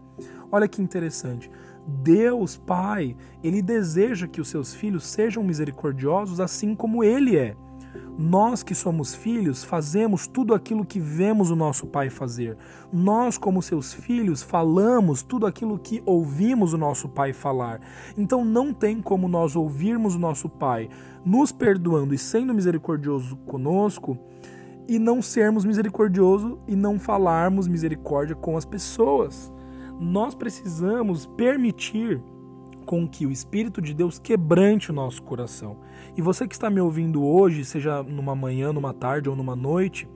Olha 0.51 0.67
que 0.67 0.81
interessante. 0.81 1.49
Deus, 1.87 2.55
Pai, 2.55 3.15
ele 3.43 3.61
deseja 3.61 4.27
que 4.27 4.39
os 4.39 4.47
seus 4.47 4.73
filhos 4.73 5.05
sejam 5.05 5.43
misericordiosos 5.43 6.39
assim 6.39 6.75
como 6.75 7.03
ele 7.03 7.35
é. 7.35 7.55
Nós 8.17 8.61
que 8.61 8.75
somos 8.75 9.15
filhos 9.15 9.63
fazemos 9.63 10.27
tudo 10.27 10.53
aquilo 10.53 10.85
que 10.85 10.99
vemos 10.99 11.49
o 11.51 11.55
nosso 11.55 11.87
pai 11.87 12.09
fazer. 12.09 12.57
Nós, 12.91 13.37
como 13.37 13.61
seus 13.61 13.93
filhos, 13.93 14.43
falamos 14.43 15.23
tudo 15.23 15.45
aquilo 15.45 15.79
que 15.79 16.03
ouvimos 16.05 16.73
o 16.73 16.77
nosso 16.77 17.07
pai 17.07 17.31
falar. 17.31 17.79
Então 18.17 18.43
não 18.43 18.73
tem 18.73 19.01
como 19.01 19.29
nós 19.29 19.55
ouvirmos 19.55 20.15
o 20.15 20.19
nosso 20.19 20.49
pai 20.49 20.89
nos 21.23 21.51
perdoando 21.51 22.13
e 22.13 22.17
sendo 22.17 22.53
misericordioso 22.53 23.37
conosco 23.45 24.17
e 24.87 24.97
não 24.97 25.21
sermos 25.21 25.63
misericordiosos 25.63 26.57
e 26.67 26.75
não 26.75 26.99
falarmos 26.99 27.67
misericórdia 27.67 28.35
com 28.35 28.57
as 28.57 28.65
pessoas. 28.65 29.53
Nós 29.99 30.33
precisamos 30.33 31.25
permitir 31.25 32.21
com 32.89 33.07
que 33.07 33.23
o 33.23 33.31
Espírito 33.31 33.83
de 33.83 33.93
Deus 33.93 34.17
quebrante 34.17 34.89
o 34.89 34.93
nosso 34.95 35.21
coração. 35.21 35.77
E 36.17 36.23
você 36.23 36.47
que 36.47 36.55
está 36.55 36.71
me 36.71 36.81
ouvindo 36.81 37.23
hoje, 37.23 37.63
seja 37.63 38.01
numa 38.01 38.35
manhã, 38.35 38.73
numa 38.73 38.91
tarde 38.95 39.29
ou 39.29 39.35
numa 39.35 39.55
noite, 39.55 40.09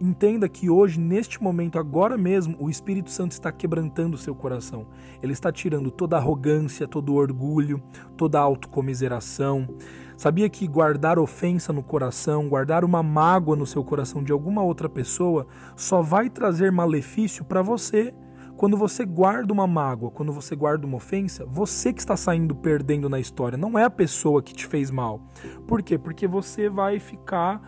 entenda 0.00 0.48
que 0.48 0.70
hoje, 0.70 0.98
neste 0.98 1.42
momento, 1.42 1.78
agora 1.78 2.16
mesmo, 2.16 2.56
o 2.58 2.70
Espírito 2.70 3.10
Santo 3.10 3.32
está 3.32 3.52
quebrantando 3.52 4.14
o 4.14 4.18
seu 4.18 4.34
coração. 4.34 4.86
Ele 5.22 5.34
está 5.34 5.52
tirando 5.52 5.90
toda 5.90 6.16
arrogância, 6.16 6.88
todo 6.88 7.12
orgulho, 7.12 7.82
toda 8.16 8.40
autocomiseração. 8.40 9.68
Sabia 10.16 10.48
que 10.48 10.66
guardar 10.66 11.18
ofensa 11.18 11.70
no 11.70 11.82
coração, 11.82 12.48
guardar 12.48 12.82
uma 12.82 13.02
mágoa 13.02 13.54
no 13.54 13.66
seu 13.66 13.84
coração 13.84 14.24
de 14.24 14.32
alguma 14.32 14.62
outra 14.62 14.88
pessoa, 14.88 15.46
só 15.76 16.00
vai 16.00 16.30
trazer 16.30 16.72
malefício 16.72 17.44
para 17.44 17.60
você 17.60 18.14
quando 18.56 18.76
você 18.76 19.04
guarda 19.04 19.52
uma 19.52 19.66
mágoa, 19.66 20.10
quando 20.10 20.32
você 20.32 20.56
guarda 20.56 20.86
uma 20.86 20.96
ofensa, 20.96 21.44
você 21.44 21.92
que 21.92 22.00
está 22.00 22.16
saindo 22.16 22.54
perdendo 22.54 23.08
na 23.08 23.20
história, 23.20 23.58
não 23.58 23.78
é 23.78 23.84
a 23.84 23.90
pessoa 23.90 24.42
que 24.42 24.54
te 24.54 24.66
fez 24.66 24.90
mal. 24.90 25.20
Por 25.66 25.82
quê? 25.82 25.98
Porque 25.98 26.26
você 26.26 26.68
vai 26.68 26.98
ficar 26.98 27.60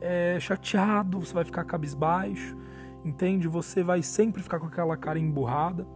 é, 0.00 0.38
chateado, 0.40 1.20
você 1.20 1.34
vai 1.34 1.44
ficar 1.44 1.64
cabisbaixo, 1.64 2.56
entende? 3.04 3.46
Você 3.48 3.82
vai 3.82 4.02
sempre 4.02 4.42
ficar 4.42 4.58
com 4.58 4.66
aquela 4.66 4.96
cara 4.96 5.18
emburrada. 5.18 5.86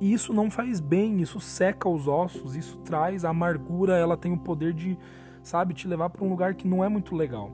E 0.00 0.12
isso 0.12 0.32
não 0.32 0.50
faz 0.50 0.80
bem, 0.80 1.20
isso 1.20 1.40
seca 1.40 1.88
os 1.88 2.06
ossos, 2.06 2.56
isso 2.56 2.78
traz 2.78 3.24
a 3.24 3.30
amargura, 3.30 3.96
ela 3.96 4.16
tem 4.16 4.32
o 4.32 4.38
poder 4.38 4.72
de, 4.72 4.98
sabe, 5.42 5.74
te 5.74 5.86
levar 5.86 6.10
para 6.10 6.24
um 6.24 6.28
lugar 6.28 6.54
que 6.54 6.68
não 6.68 6.82
é 6.84 6.88
muito 6.88 7.14
legal. 7.14 7.50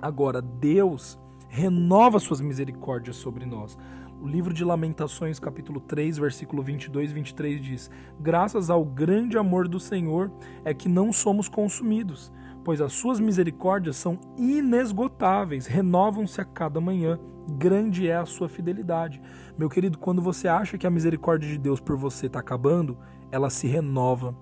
Agora, 0.00 0.40
Deus 0.40 1.18
renova 1.48 2.18
suas 2.20 2.40
misericórdias 2.40 3.16
sobre 3.16 3.44
nós. 3.46 3.76
O 4.20 4.26
livro 4.26 4.52
de 4.52 4.64
Lamentações, 4.64 5.38
capítulo 5.38 5.78
3, 5.78 6.18
versículo 6.18 6.60
22 6.60 7.12
e 7.12 7.14
23 7.14 7.60
diz: 7.62 7.90
Graças 8.18 8.68
ao 8.68 8.84
grande 8.84 9.38
amor 9.38 9.68
do 9.68 9.78
Senhor 9.78 10.32
é 10.64 10.74
que 10.74 10.88
não 10.88 11.12
somos 11.12 11.48
consumidos, 11.48 12.32
pois 12.64 12.80
as 12.80 12.92
suas 12.92 13.20
misericórdias 13.20 13.96
são 13.96 14.18
inesgotáveis, 14.36 15.66
renovam-se 15.66 16.40
a 16.40 16.44
cada 16.44 16.80
manhã. 16.80 17.16
Grande 17.56 18.08
é 18.08 18.16
a 18.16 18.26
sua 18.26 18.48
fidelidade. 18.48 19.22
Meu 19.56 19.68
querido, 19.68 19.96
quando 19.96 20.20
você 20.20 20.48
acha 20.48 20.76
que 20.76 20.86
a 20.86 20.90
misericórdia 20.90 21.48
de 21.48 21.56
Deus 21.56 21.80
por 21.80 21.96
você 21.96 22.26
está 22.26 22.40
acabando, 22.40 22.98
ela 23.30 23.48
se 23.48 23.68
renova 23.68 24.36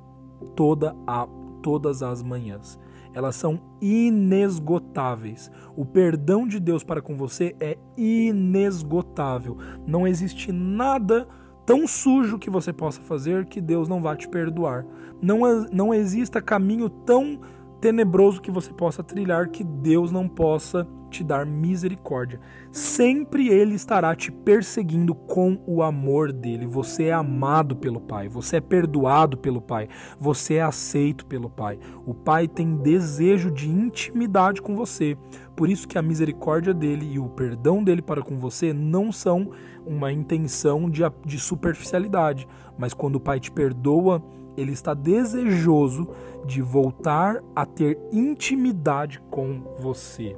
toda 0.57 0.97
a, 1.07 1.29
todas 1.63 2.03
as 2.03 2.23
manhãs 2.23 2.79
elas 3.17 3.35
são 3.35 3.59
inesgotáveis. 3.81 5.51
O 5.75 5.87
perdão 5.87 6.47
de 6.47 6.61
Deus 6.61 6.85
para 6.85 7.01
com 7.01 7.17
você 7.17 7.57
é 7.59 7.79
inesgotável. 7.97 9.57
Não 9.87 10.07
existe 10.07 10.53
nada 10.53 11.27
tão 11.65 11.87
sujo 11.87 12.39
que 12.39 12.51
você 12.51 12.75
possa 12.75 13.01
fazer 13.01 13.47
que 13.47 13.59
Deus 13.59 13.89
não 13.89 14.03
vai 14.03 14.17
te 14.17 14.29
perdoar. 14.29 14.85
Não, 15.23 15.39
não 15.73 15.95
exista 15.95 16.43
caminho 16.43 16.91
tão 16.91 17.41
tenebroso 17.81 18.39
que 18.43 18.51
você 18.51 18.71
possa 18.71 19.03
trilhar 19.03 19.49
que 19.49 19.65
Deus 19.65 20.13
não 20.13 20.29
possa 20.29 20.87
te 21.17 21.25
dar 21.25 21.47
misericórdia. 21.47 22.41
Sempre 22.71 23.49
Ele 23.49 23.75
estará 23.75 24.15
te 24.15 24.31
perseguindo 24.31 25.15
com 25.15 25.59
o 25.67 25.83
amor 25.83 26.33
dele. 26.33 26.67
Você 26.67 27.05
é 27.05 27.13
amado 27.13 27.77
pelo 27.77 28.01
Pai, 28.01 28.29
você 28.29 28.57
é 28.57 28.61
perdoado 28.61 29.37
pelo 29.37 29.61
Pai, 29.61 29.89
você 30.19 30.55
é 30.55 30.63
aceito 30.63 31.25
pelo 31.27 31.49
Pai. 31.49 31.79
O 32.05 32.13
Pai 32.13 32.47
tem 32.47 32.77
desejo 32.77 33.51
de 33.51 33.69
intimidade 33.69 34.61
com 34.61 34.77
você. 34.77 35.17
Por 35.57 35.71
isso 35.71 35.89
que 35.89 35.97
a 35.97 36.03
misericórdia 36.03 36.75
dele 36.75 37.07
e 37.13 37.19
o 37.19 37.31
perdão 37.31 37.83
dele 37.83 38.03
para 38.03 38.23
com 38.23 38.39
você 38.39 38.75
não 38.75 39.11
são 39.11 39.53
uma 39.87 40.13
intenção 40.13 40.91
de, 40.91 41.03
de 41.25 41.39
superficialidade, 41.39 42.47
mas 42.77 42.93
quando 42.93 43.17
o 43.17 43.21
Pai 43.21 43.41
te 43.41 43.51
perdoa, 43.51 44.23
ele 44.57 44.73
está 44.73 44.93
desejoso 44.93 46.09
de 46.45 46.61
voltar 46.61 47.43
a 47.55 47.65
ter 47.65 47.99
intimidade 48.13 49.21
com 49.31 49.63
você. 49.79 50.37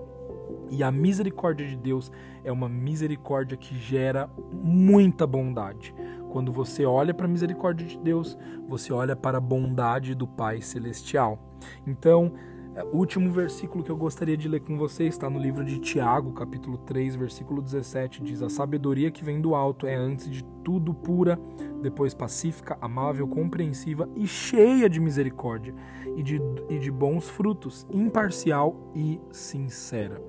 E 0.71 0.83
a 0.83 0.91
misericórdia 0.91 1.67
de 1.67 1.77
Deus 1.77 2.11
é 2.45 2.53
uma 2.53 2.69
misericórdia 2.69 3.57
que 3.57 3.77
gera 3.79 4.31
muita 4.53 5.27
bondade. 5.27 5.95
Quando 6.31 6.53
você 6.53 6.85
olha 6.85 7.15
para 7.15 7.27
a 7.27 7.29
misericórdia 7.29 7.87
de 7.87 7.99
Deus, 7.99 8.37
você 8.69 8.93
olha 8.93 9.17
para 9.17 9.39
a 9.39 9.41
bondade 9.41 10.15
do 10.15 10.27
Pai 10.27 10.61
Celestial. 10.61 11.39
Então, 11.87 12.33
é, 12.79 12.85
o 12.85 12.97
último 12.97 13.31
versículo 13.31 13.83
que 13.83 13.91
eu 13.91 13.97
gostaria 13.97 14.37
de 14.37 14.47
ler 14.47 14.61
com 14.61 14.79
você 14.79 15.05
está 15.05 15.29
no 15.29 15.39
livro 15.39 15.65
de 15.65 15.81
Tiago, 15.81 16.33
capítulo 16.33 16.79
3, 16.79 17.17
versículo 17.17 17.61
17. 17.61 18.23
Diz: 18.23 18.41
A 18.41 18.49
sabedoria 18.49 19.11
que 19.11 19.25
vem 19.25 19.41
do 19.41 19.55
alto 19.55 19.85
é 19.85 19.97
antes 19.97 20.31
de 20.31 20.45
tudo 20.63 20.95
pura, 20.95 21.37
depois 21.83 22.15
pacífica, 22.15 22.79
amável, 22.81 23.27
compreensiva 23.27 24.09
e 24.15 24.29
cheia 24.29 24.89
de 24.89 25.01
misericórdia 25.01 25.75
e 26.17 26.23
de, 26.23 26.41
e 26.69 26.79
de 26.79 26.91
bons 26.91 27.29
frutos, 27.29 27.85
imparcial 27.91 28.77
e 28.95 29.21
sincera. 29.33 30.23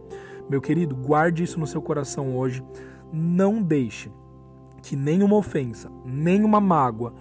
Meu 0.50 0.60
querido, 0.60 0.96
guarde 0.96 1.44
isso 1.44 1.60
no 1.60 1.68
seu 1.68 1.82
coração 1.82 2.36
hoje. 2.36 2.64
Não 3.14 3.62
deixe 3.62 4.12
que 4.82 4.96
nenhuma 4.96 5.36
ofensa, 5.36 5.92
nenhuma 6.04 6.60
mágoa, 6.60 7.14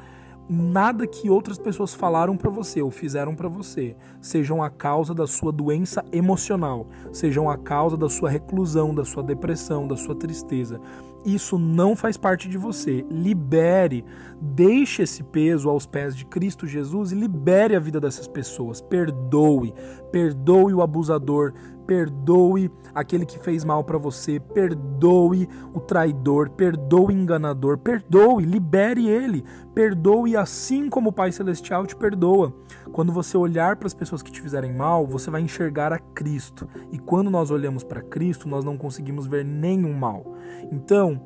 nada 0.49 1.07
que 1.07 1.29
outras 1.29 1.59
pessoas 1.59 1.93
falaram 1.93 2.37
para 2.37 2.51
você 2.51 2.81
ou 2.81 2.91
fizeram 2.91 3.35
para 3.35 3.49
você 3.49 3.95
sejam 4.21 4.63
a 4.63 4.71
causa 4.71 5.13
da 5.15 5.27
sua 5.27 5.53
doença 5.53 6.03
emocional, 6.11 6.87
sejam 7.13 7.51
a 7.51 7.59
causa 7.59 7.97
da 7.97 8.09
sua 8.09 8.31
reclusão, 8.31 8.95
da 8.95 9.05
sua 9.05 9.23
depressão, 9.23 9.87
da 9.87 9.97
sua 9.97 10.15
tristeza. 10.15 10.81
Isso 11.25 11.59
não 11.59 11.97
faz 11.97 12.17
parte 12.17 12.49
de 12.49 12.57
você. 12.57 13.05
Libere, 13.11 14.05
deixe 14.41 15.03
esse 15.03 15.23
peso 15.23 15.69
aos 15.69 15.85
pés 15.85 16.17
de 16.17 16.25
Cristo 16.25 16.67
Jesus 16.67 17.13
e 17.13 17.17
libere 17.17 17.75
a 17.75 17.81
vida 17.81 18.01
dessas 18.01 18.27
pessoas. 18.29 18.81
Perdoe, 18.81 19.75
perdoe 20.11 20.75
o 20.75 20.83
abusador, 20.83 21.53
perdoe 21.87 22.71
aquele 22.95 23.25
que 23.25 23.39
fez 23.39 23.65
mal 23.65 23.83
para 23.83 23.97
você, 23.97 24.39
perdoe 24.39 25.49
o 25.73 25.81
traidor, 25.81 26.51
perdoe 26.51 27.07
o 27.07 27.11
enganador, 27.11 27.79
perdoe, 27.79 28.45
libere 28.45 29.09
ele, 29.09 29.43
perdoe 29.75 30.37
assim 30.37 30.91
como 30.91 31.09
o 31.09 31.13
Pai 31.13 31.33
Celestial 31.33 31.87
te 31.87 31.97
perdoa. 31.97 32.53
Quando 32.93 33.11
você 33.11 33.39
olhar 33.39 33.77
para 33.77 33.87
as 33.87 33.95
pessoas 33.95 34.23
que 34.23 34.31
te 34.31 34.43
fizerem 34.43 34.75
mal, 34.75 35.07
você 35.07 35.31
vai 35.31 35.41
enxergar 35.41 35.91
a 35.91 35.99
Cristo. 35.99 36.69
E 36.93 36.99
quando 36.99 37.31
nós 37.31 37.51
olhamos 37.51 37.83
para 37.83 38.03
Cristo, 38.03 38.49
nós 38.49 38.65
não 38.65 38.77
conseguimos 38.77 39.27
ver 39.27 39.45
nenhum 39.45 39.95
mal. 39.95 40.35
Então, 40.71 41.21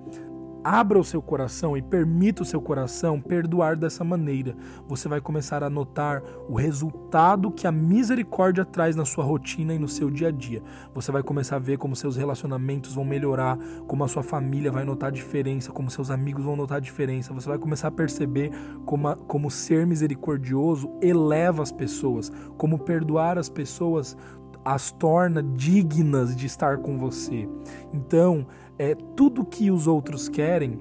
Abra 0.65 0.99
o 0.99 1.05
seu 1.05 1.21
coração 1.21 1.77
e 1.77 1.83
permita 1.83 2.43
o 2.43 2.47
seu 2.47 2.61
coração 2.61 3.21
perdoar 3.21 3.77
dessa 3.77 4.05
maneira. 4.05 4.55
Você 4.87 5.09
vai 5.09 5.21
começar 5.21 5.63
a 5.65 5.69
notar 5.69 6.23
o 6.49 6.55
resultado 6.55 7.51
que 7.51 7.67
a 7.67 7.73
misericórdia 7.73 8.65
traz 8.65 8.95
na 8.95 9.05
sua 9.05 9.25
rotina 9.25 9.75
e 9.75 9.79
no 9.79 9.89
seu 9.89 10.09
dia 10.09 10.29
a 10.29 10.31
dia. 10.31 10.63
Você 10.95 11.11
vai 11.11 11.23
começar 11.23 11.57
a 11.57 11.59
ver 11.59 11.79
como 11.79 11.97
seus 11.97 12.17
relacionamentos 12.17 12.95
vão 12.95 13.05
melhorar, 13.05 13.59
como 13.89 14.05
a 14.05 14.09
sua 14.09 14.23
família 14.23 14.71
vai 14.71 14.85
notar 14.85 15.11
diferença, 15.11 15.73
como 15.73 15.91
seus 15.91 16.11
amigos 16.11 16.45
vão 16.45 16.55
notar 16.55 16.81
diferença. 16.81 17.35
Você 17.35 17.49
vai 17.49 17.59
começar 17.59 17.89
a 17.89 17.93
perceber 17.93 18.53
como, 18.85 19.09
a, 19.09 19.17
como 19.17 19.51
ser 19.51 19.85
misericordioso 19.85 20.93
eleva 21.03 21.63
as 21.63 21.73
pessoas, 21.73 22.31
como 22.57 22.79
perdoar 22.79 23.37
as 23.37 23.49
pessoas 23.49 24.17
as 24.65 24.93
torna 24.93 25.43
dignas 25.43 26.37
de 26.37 26.47
estar 26.47 26.79
com 26.79 26.97
você. 26.97 27.49
Então, 27.93 28.47
é 28.83 28.97
tudo 29.15 29.45
que 29.45 29.71
os 29.71 29.87
outros 29.87 30.29
querem 30.29 30.77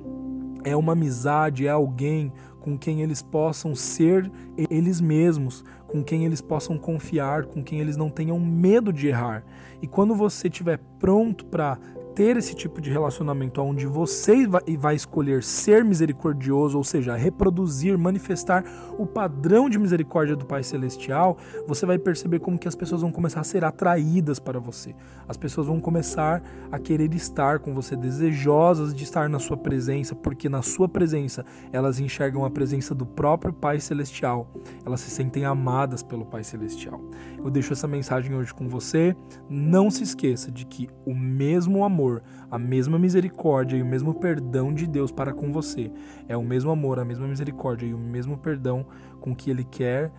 é 0.64 0.76
uma 0.76 0.94
amizade, 0.94 1.68
é 1.68 1.70
alguém 1.70 2.34
com 2.60 2.76
quem 2.76 3.04
eles 3.04 3.22
possam 3.22 3.76
ser 3.76 4.32
eles 4.72 5.00
mesmos, 5.00 5.64
com 5.88 6.04
quem 6.04 6.26
eles 6.26 6.42
possam 6.42 6.80
confiar, 6.80 7.46
com 7.46 7.64
quem 7.64 7.80
eles 7.80 7.98
não 7.98 8.10
tenham 8.10 8.40
medo 8.40 8.92
de 8.92 9.08
errar. 9.08 9.44
E 9.84 9.88
quando 9.88 10.16
você 10.16 10.48
estiver 10.48 10.80
pronto 11.00 11.46
para 11.46 11.78
ter 12.16 12.38
esse 12.38 12.54
tipo 12.54 12.82
de 12.82 12.90
relacionamento 12.90 13.62
onde 13.62 13.86
você 13.86 14.48
vai 14.78 14.96
escolher 14.96 15.44
ser 15.44 15.84
misericordioso, 15.84 16.78
ou 16.78 16.84
seja, 16.84 17.16
reproduzir, 17.16 17.98
manifestar 17.98 18.64
o 18.98 19.06
padrão 19.06 19.70
de 19.70 19.80
misericórdia 19.80 20.36
do 20.36 20.46
Pai 20.46 20.64
Celestial, 20.64 21.38
você 21.68 21.86
vai 21.86 21.98
perceber 21.98 22.40
como 22.40 22.58
que 22.58 22.68
as 22.68 22.76
pessoas 22.76 23.02
vão 23.02 23.12
começar 23.12 23.40
a 23.40 23.44
ser 23.44 23.64
atraídas 23.64 24.40
para 24.40 24.60
você. 24.60 24.96
As 25.28 25.38
pessoas 25.38 25.68
vão 25.68 25.80
começar 25.80 26.44
a 26.72 26.78
querer 26.78 27.14
estar 27.14 27.60
com 27.60 27.74
você, 27.74 27.96
desejosas 27.96 28.94
de 28.94 29.04
estar 29.04 29.30
na 29.30 29.40
sua 29.40 29.58
presença, 29.58 30.14
porque 30.14 30.50
na 30.50 30.62
sua 30.62 30.90
presença 30.90 31.46
elas 31.72 32.00
enxergam 32.00 32.44
a 32.46 32.50
presença 32.50 32.94
do 32.94 33.06
próprio 33.06 33.54
Pai 33.54 33.80
Celestial. 33.80 34.52
Elas 34.86 35.02
se 35.02 35.10
sentem 35.10 35.46
amadas 35.46 36.04
pelo 36.04 36.26
Pai 36.26 36.44
Celestial. 36.44 37.02
Eu 37.38 37.50
deixo 37.50 37.74
essa 37.74 37.88
mensagem 37.88 38.36
hoje 38.36 38.54
com 38.54 38.68
você. 38.68 39.16
Não 39.50 39.90
se 39.90 40.04
esqueça 40.04 40.52
de 40.52 40.66
que 40.66 40.90
o 41.06 41.16
mesmo 41.16 41.84
amor 41.84 42.01
amor, 42.02 42.24
a 42.50 42.58
mesma 42.58 42.98
misericórdia 42.98 43.78
e 43.78 43.82
o 43.82 43.86
mesmo 43.86 44.16
perdão 44.16 44.74
de 44.74 44.88
Deus 44.88 45.12
para 45.12 45.34
com 45.34 45.52
você. 45.52 45.92
É 46.28 46.36
o 46.36 46.44
mesmo 46.44 46.72
amor, 46.72 47.00
a 47.00 47.06
mesma 47.06 47.28
misericórdia 47.28 47.86
e 47.86 47.94
o 47.94 47.98
mesmo 47.98 48.38
perdão 48.38 48.86
com 49.20 49.36
que 49.36 49.52
Ele 49.52 49.64
quer 49.64 50.12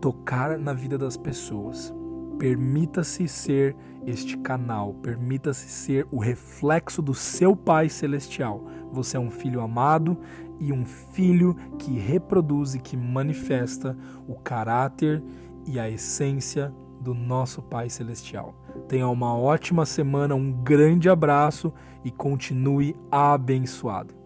tocar 0.00 0.58
na 0.58 0.72
vida 0.72 0.96
das 0.96 1.16
pessoas. 1.16 1.94
Permita-se 2.38 3.28
ser 3.28 3.76
este 4.06 4.38
canal, 4.38 4.94
permita-se 4.94 5.68
ser 5.68 6.06
o 6.10 6.18
reflexo 6.18 7.02
do 7.02 7.12
seu 7.12 7.54
Pai 7.54 7.88
Celestial. 7.88 8.64
Você 8.92 9.16
é 9.16 9.20
um 9.20 9.30
filho 9.30 9.60
amado 9.60 10.16
e 10.58 10.72
um 10.72 10.86
filho 10.86 11.54
que 11.78 11.98
reproduz 11.98 12.74
e 12.74 12.78
que 12.78 12.96
manifesta 12.96 13.96
o 14.26 14.34
caráter 14.34 15.22
e 15.66 15.78
a 15.78 15.90
essência 15.90 16.72
do 17.00 17.14
nosso 17.14 17.62
Pai 17.62 17.88
Celestial. 17.88 18.54
Tenha 18.88 19.08
uma 19.08 19.36
ótima 19.36 19.86
semana, 19.86 20.34
um 20.34 20.52
grande 20.52 21.08
abraço 21.08 21.72
e 22.04 22.10
continue 22.10 22.96
abençoado. 23.10 24.17